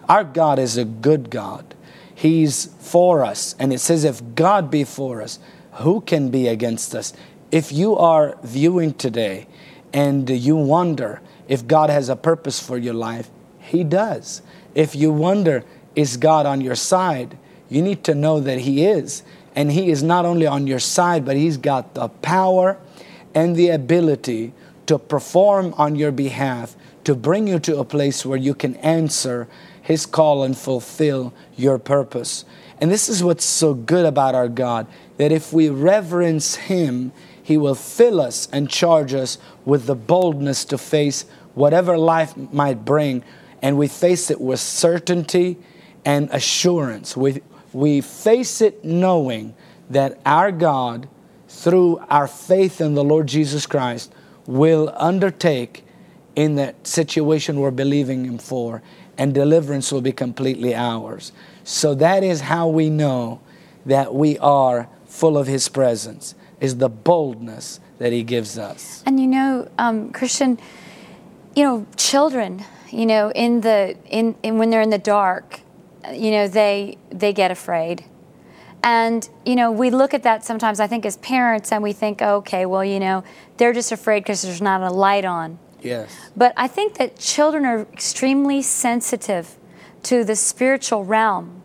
Our 0.09 0.25
God 0.25 0.59
is 0.59 0.77
a 0.77 0.85
good 0.85 1.31
God. 1.31 1.75
He's 2.14 2.66
for 2.79 3.25
us. 3.25 3.57
And 3.59 3.73
it 3.73 3.81
says, 3.81 4.05
if 4.05 4.23
God 4.35 4.70
be 4.70 4.85
for 4.85 5.20
us, 5.20 5.38
who 5.74 6.00
can 6.00 6.30
be 6.30 6.48
against 6.48 6.94
us? 6.94 7.12
If 7.50 7.72
you 7.72 7.96
are 7.96 8.37
viewing 8.42 8.94
today 8.94 9.46
and 9.92 10.28
you 10.28 10.56
wonder 10.56 11.20
if 11.48 11.66
God 11.66 11.90
has 11.90 12.08
a 12.08 12.16
purpose 12.16 12.60
for 12.60 12.78
your 12.78 12.94
life, 12.94 13.30
He 13.58 13.84
does. 13.84 14.42
If 14.74 14.94
you 14.94 15.12
wonder, 15.12 15.64
is 15.94 16.16
God 16.16 16.46
on 16.46 16.60
your 16.60 16.74
side? 16.74 17.38
you 17.68 17.82
need 17.82 18.04
to 18.04 18.14
know 18.14 18.40
that 18.40 18.60
He 18.60 18.84
is. 18.84 19.22
And 19.54 19.70
He 19.70 19.90
is 19.90 20.02
not 20.02 20.24
only 20.24 20.46
on 20.46 20.66
your 20.66 20.78
side, 20.78 21.24
but 21.24 21.37
He's 21.37 21.56
got 21.56 21.94
the 21.94 22.08
power 22.08 22.78
and 23.34 23.56
the 23.56 23.70
ability 23.70 24.52
to 24.87 24.98
perform 24.98 25.74
on 25.76 25.96
your 25.96 26.12
behalf, 26.12 26.76
to 27.04 27.14
bring 27.14 27.48
you 27.48 27.58
to 27.60 27.78
a 27.78 27.84
place 27.84 28.24
where 28.24 28.38
you 28.38 28.54
can 28.54 28.76
answer 28.76 29.48
His 29.82 30.06
call 30.06 30.42
and 30.42 30.56
fulfill 30.56 31.32
your 31.56 31.78
purpose. 31.78 32.44
And 32.80 32.90
this 32.90 33.08
is 33.08 33.22
what's 33.22 33.44
so 33.44 33.74
good 33.74 34.04
about 34.04 34.34
our 34.34 34.48
God 34.48 34.87
that 35.16 35.33
if 35.33 35.53
we 35.53 35.68
reverence 35.68 36.57
Him, 36.57 37.12
He 37.42 37.57
will 37.57 37.74
fill 37.74 38.20
us 38.20 38.48
and 38.53 38.68
charge 38.68 39.14
us 39.14 39.38
with 39.64 39.87
the 39.87 39.94
boldness 39.94 40.64
to 40.66 40.79
face 40.79 41.24
whatever 41.55 41.96
life 41.96 42.37
might 42.37 42.85
bring. 42.85 43.22
And 43.62 43.79
we 43.79 43.88
face 43.88 44.31
it 44.31 44.40
with 44.40 44.61
certainty 44.61 45.57
and 46.05 46.29
assurance. 46.33 47.16
We, 47.16 47.42
we 47.72 48.00
face 48.00 48.61
it 48.61 48.85
knowing 48.85 49.55
that 49.90 50.18
our 50.27 50.53
God, 50.53 51.09
through 51.48 52.05
our 52.11 52.27
faith 52.27 52.81
in 52.81 52.94
the 52.94 53.05
Lord 53.05 53.27
Jesus 53.27 53.66
Christ, 53.66 54.12
will 54.46 54.92
undertake 54.96 55.85
in 56.37 56.57
that 56.57 56.87
situation 56.87 57.61
we're 57.61 57.70
believing 57.70 58.24
Him 58.24 58.38
for, 58.38 58.83
and 59.16 59.33
deliverance 59.33 59.92
will 59.92 60.00
be 60.00 60.12
completely 60.12 60.74
ours. 60.74 61.33
So 61.62 61.94
that 61.94 62.24
is 62.24 62.42
how 62.42 62.68
we 62.68 62.90
know 62.90 63.40
that 63.87 64.14
we 64.14 64.38
are 64.38 64.88
full 65.14 65.38
of 65.38 65.46
His 65.46 65.68
presence, 65.68 66.35
is 66.61 66.79
the 66.79 66.88
boldness 66.88 67.79
that 67.98 68.12
He 68.12 68.24
gives 68.24 68.59
us. 68.59 69.03
And 69.07 69.20
you 69.20 69.29
know, 69.29 69.70
um, 69.79 70.11
Christian, 70.12 70.59
you 71.55 71.62
know, 71.62 71.87
children, 71.96 72.64
you 72.90 73.07
know, 73.07 73.31
in 73.31 73.61
the 73.61 73.96
in, 74.07 74.35
in 74.42 74.59
when 74.59 74.70
they're 74.70 74.83
in 74.83 74.90
the 74.90 74.98
dark, 74.98 75.61
you 76.12 76.33
know, 76.33 76.48
they 76.48 76.98
they 77.11 77.33
get 77.33 77.53
afraid. 77.53 78.05
And 78.83 79.29
you 79.46 79.55
know, 79.55 79.70
we 79.70 79.90
look 79.90 80.14
at 80.14 80.24
that 80.24 80.44
sometimes. 80.44 80.81
I 80.81 80.88
think 80.88 81.07
as 81.07 81.16
parents, 81.18 81.70
and 81.70 81.81
we 81.83 81.92
think, 81.92 82.20
okay, 82.20 82.66
well, 82.66 82.85
you 82.85 82.98
know, 82.98 83.22
they're 83.57 83.72
just 83.72 83.92
afraid 83.92 84.24
because 84.24 84.42
there's 84.42 84.61
not 84.61 84.81
a 84.83 84.90
light 84.90 85.24
on. 85.24 85.61
Yes. 85.81 86.11
But 86.37 86.55
I 86.57 86.66
think 86.66 86.94
that 86.98 87.18
children 87.18 87.64
are 87.64 87.83
extremely 87.92 88.62
sensitive 88.62 89.57
to 90.03 90.24
the 90.24 90.35
spiritual 90.35 91.05
realm, 91.05 91.62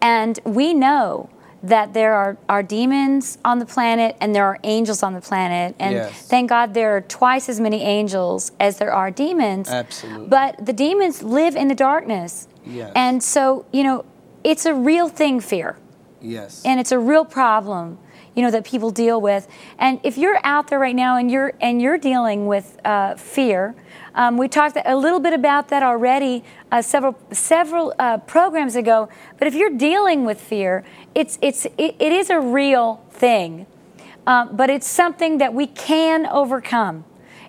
and 0.00 0.38
we 0.44 0.72
know 0.72 1.30
that 1.62 1.94
there 1.94 2.14
are, 2.14 2.36
are 2.48 2.62
demons 2.62 3.38
on 3.44 3.58
the 3.58 3.66
planet 3.66 4.16
and 4.20 4.34
there 4.34 4.44
are 4.44 4.58
angels 4.64 5.02
on 5.02 5.14
the 5.14 5.20
planet. 5.20 5.76
And 5.78 5.94
yes. 5.94 6.26
thank 6.26 6.48
God 6.48 6.74
there 6.74 6.96
are 6.96 7.00
twice 7.02 7.48
as 7.48 7.60
many 7.60 7.82
angels 7.82 8.50
as 8.58 8.78
there 8.78 8.92
are 8.92 9.10
demons. 9.10 9.68
Absolutely. 9.68 10.26
But 10.28 10.64
the 10.64 10.72
demons 10.72 11.22
live 11.22 11.54
in 11.54 11.68
the 11.68 11.74
darkness. 11.74 12.48
Yes. 12.66 12.92
And 12.96 13.22
so, 13.22 13.64
you 13.72 13.84
know, 13.84 14.04
it's 14.42 14.66
a 14.66 14.74
real 14.74 15.08
thing, 15.08 15.40
fear. 15.40 15.76
Yes. 16.20 16.62
And 16.64 16.80
it's 16.80 16.92
a 16.92 16.98
real 16.98 17.24
problem, 17.24 17.98
you 18.34 18.42
know, 18.42 18.50
that 18.50 18.64
people 18.64 18.90
deal 18.90 19.20
with. 19.20 19.46
And 19.78 20.00
if 20.02 20.16
you're 20.16 20.38
out 20.44 20.68
there 20.68 20.78
right 20.78 20.96
now 20.96 21.16
and 21.16 21.30
you're 21.30 21.52
and 21.60 21.82
you're 21.82 21.98
dealing 21.98 22.46
with 22.46 22.78
uh, 22.84 23.16
fear, 23.16 23.74
um, 24.14 24.36
we 24.36 24.48
talked 24.48 24.76
a 24.84 24.96
little 24.96 25.20
bit 25.20 25.32
about 25.32 25.68
that 25.68 25.82
already 25.82 26.44
uh, 26.70 26.82
several 26.82 27.18
several 27.30 27.94
uh, 27.98 28.18
programs 28.18 28.76
ago. 28.76 29.08
But 29.38 29.48
if 29.48 29.54
you're 29.54 29.76
dealing 29.76 30.24
with 30.24 30.40
fear, 30.40 30.84
it's 31.14 31.38
it's 31.42 31.66
it, 31.78 31.96
it 31.98 32.12
is 32.12 32.30
a 32.30 32.40
real 32.40 33.04
thing, 33.10 33.66
um, 34.26 34.56
but 34.56 34.70
it's 34.70 34.88
something 34.88 35.38
that 35.38 35.54
we 35.54 35.66
can 35.66 36.26
overcome. 36.26 37.04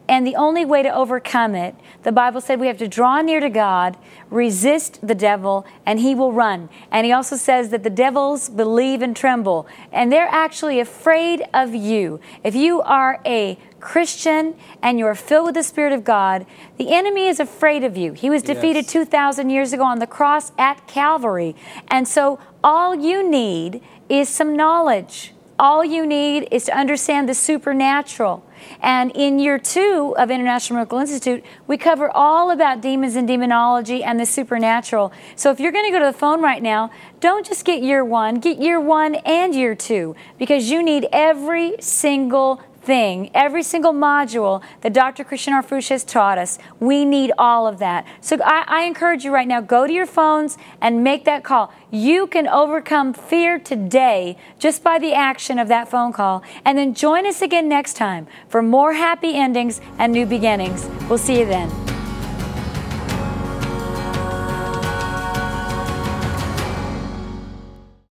And 0.08 0.28
the 0.28 0.36
only 0.36 0.66
way 0.66 0.84
to 0.84 0.94
overcome 0.94 1.56
it, 1.56 1.76
the 2.04 2.12
Bible 2.12 2.42
said 2.42 2.60
we 2.60 2.68
have 2.68 2.78
to 2.80 2.90
draw 2.90 3.22
near 3.22 3.40
to 3.40 3.50
God, 3.50 3.98
resist 4.30 5.00
the 5.02 5.16
devil, 5.16 5.66
and 5.86 6.00
he 6.00 6.14
will 6.14 6.34
run. 6.34 6.68
And 6.92 7.06
he 7.06 7.14
also 7.14 7.38
says 7.38 7.70
that 7.70 7.84
the 7.84 7.90
devils 7.90 8.50
believe 8.50 9.02
and 9.02 9.16
tremble, 9.16 9.66
and 9.94 10.12
they're 10.12 10.28
actually 10.28 10.82
afraid 10.82 11.44
of 11.54 11.74
you. 11.74 12.20
If 12.44 12.54
you 12.54 12.82
are 12.82 13.22
a 13.26 13.58
Christian 13.80 14.56
and 14.82 15.00
you're 15.00 15.16
filled 15.16 15.46
with 15.48 15.56
the 15.56 15.64
Spirit 15.64 15.94
of 15.94 16.04
God, 16.04 16.46
the 16.78 16.94
enemy 16.94 17.28
is 17.28 17.40
afraid 17.40 17.84
of 17.84 17.96
you. 17.96 18.12
He 18.14 18.30
was 18.30 18.44
defeated 18.44 18.86
Yes. 18.86 18.92
2,000 18.92 19.50
years 19.50 19.72
ago 19.72 19.84
on 19.84 20.00
the 20.00 20.08
cross 20.08 20.52
at 20.58 20.86
Calvary. 20.88 21.56
And 21.88 22.08
so 22.08 22.40
all 22.64 22.96
you 22.96 23.28
need 23.30 23.82
is 24.10 24.28
some 24.28 24.56
knowledge 24.56 25.33
all 25.60 25.84
you 25.84 26.06
need 26.06 26.48
is 26.52 26.66
to 26.66 26.78
understand 26.78 27.30
the 27.30 27.34
supernatural. 27.34 28.44
And 28.82 29.12
in 29.12 29.40
year 29.40 29.60
two 29.60 30.16
of 30.18 30.32
International 30.32 30.78
Miracle 30.78 31.00
Institute, 31.00 31.44
we 31.68 31.78
cover 31.78 32.10
all 32.10 32.52
about 32.52 32.82
demons 32.82 33.16
and 33.16 33.28
demonology 33.28 34.04
and 34.04 34.20
the 34.20 34.26
supernatural. 34.26 35.12
So 35.36 35.52
if 35.52 35.60
you're 35.60 35.72
going 35.72 35.86
to 35.86 35.92
go 35.92 36.00
to 36.00 36.12
the 36.12 36.18
phone 36.18 36.42
right 36.42 36.62
now, 36.62 36.92
don't 37.20 37.46
just 37.46 37.66
get 37.66 37.84
year 37.84 38.04
one, 38.04 38.40
get 38.40 38.60
year 38.60 38.80
one 38.80 39.16
and 39.16 39.54
year 39.54 39.76
two 39.76 40.16
because 40.38 40.70
you 40.70 40.84
need 40.84 41.08
every 41.12 41.76
single 41.80 42.62
thing, 42.84 43.30
every 43.34 43.64
single 43.64 43.94
module 43.94 44.62
that 44.82 44.94
Dr. 44.94 45.24
Christian 45.24 45.54
Harfouche 45.54 45.90
has 45.90 46.04
taught 46.04 46.38
us, 46.38 46.60
we 46.80 47.06
need 47.06 47.32
all 47.38 47.68
of 47.68 47.80
that. 47.80 48.06
So 48.22 48.38
I, 48.44 48.66
I, 48.68 48.84
encourage 48.84 49.24
you 49.24 49.34
right 49.34 49.48
now, 49.48 49.62
go 49.62 49.88
to 49.88 49.94
your 49.94 50.06
phones 50.06 50.58
and 50.82 51.04
make 51.04 51.26
that 51.26 51.44
call. 51.44 51.74
You 51.92 52.28
can 52.28 52.48
overcome 52.48 53.14
fear 53.14 53.60
today 53.60 54.38
just 54.60 54.84
by 54.84 55.00
the 55.00 55.14
action 55.14 55.60
of 55.60 55.68
that 55.70 55.90
phone 55.90 56.14
call. 56.14 56.44
And 56.66 56.78
then 56.78 56.94
join 56.94 57.26
us 57.26 57.42
again 57.42 57.70
next 57.70 57.94
time 57.94 58.28
for 58.50 58.62
more 58.62 58.94
happy 58.94 59.36
endings 59.36 59.80
and 59.98 60.12
new 60.12 60.26
beginnings. 60.26 60.88
We'll 61.08 61.18
see 61.18 61.40
you 61.40 61.46
then. 61.46 61.93